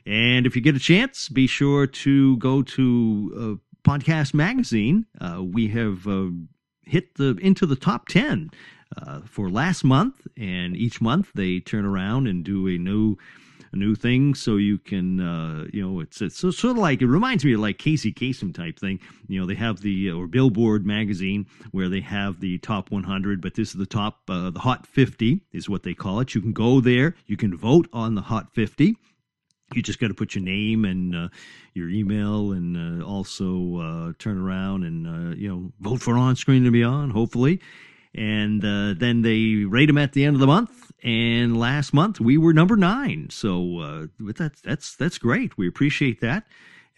[0.06, 5.06] And if you get a chance, be sure to go to uh, Podcast Magazine.
[5.40, 6.08] we have
[6.84, 8.50] hit the into the top ten.
[8.98, 13.16] Uh, for last month, and each month they turn around and do a new
[13.74, 17.08] a new thing so you can uh, you know it's it's sort of like it
[17.08, 19.00] reminds me of like Casey Kasem type thing.
[19.28, 23.42] You know they have the uh, or Billboard magazine where they have the top 100
[23.42, 26.36] but this is the top uh, the hot 50 is what they call it.
[26.36, 27.16] You can go there.
[27.28, 28.96] You can vote on the hot 50
[29.74, 31.28] you just got to put your name and uh,
[31.74, 36.36] your email and uh, also uh, turn around and uh, you know vote for on
[36.36, 37.60] screen to be on hopefully.
[38.14, 40.91] And uh, then they rate them at the end of the month.
[41.04, 45.58] And last month we were number nine, so uh, that's that's that's great.
[45.58, 46.46] We appreciate that.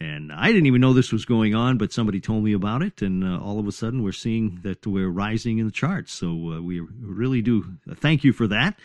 [0.00, 3.00] And I didn't even know this was going on, but somebody told me about it,
[3.00, 6.12] and uh, all of a sudden we're seeing that we're rising in the charts.
[6.12, 8.78] So uh, we really do thank you for that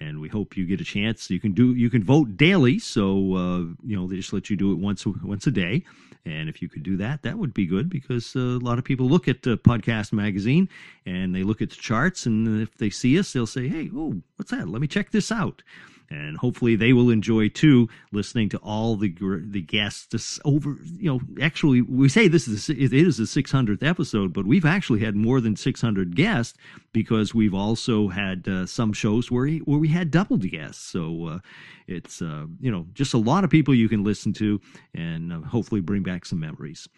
[0.00, 1.30] and we hope you get a chance.
[1.30, 4.56] You can do you can vote daily, so uh, you know they just let you
[4.56, 5.84] do it once once a day.
[6.24, 8.84] And if you could do that, that would be good because uh, a lot of
[8.84, 10.68] people look at uh, Podcast Magazine
[11.04, 14.20] and they look at the charts, and if they see us, they'll say, "Hey, oh,
[14.36, 14.68] what's that?
[14.68, 15.62] Let me check this out."
[16.10, 21.20] And hopefully they will enjoy too listening to all the the guests over you know
[21.40, 25.40] actually we say this is it is the 600th episode but we've actually had more
[25.40, 26.56] than 600 guests
[26.92, 31.26] because we've also had uh, some shows where he, where we had doubled guests so
[31.26, 31.38] uh,
[31.86, 34.60] it's uh, you know just a lot of people you can listen to
[34.94, 36.88] and uh, hopefully bring back some memories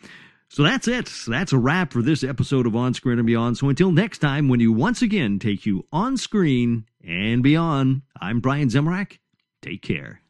[0.55, 1.11] so that's it.
[1.27, 3.59] That's a wrap for this episode of On Screen and Beyond.
[3.59, 8.41] So until next time, when you once again take you on screen and beyond, I'm
[8.41, 9.19] Brian Zemrak.
[9.63, 10.24] Take care.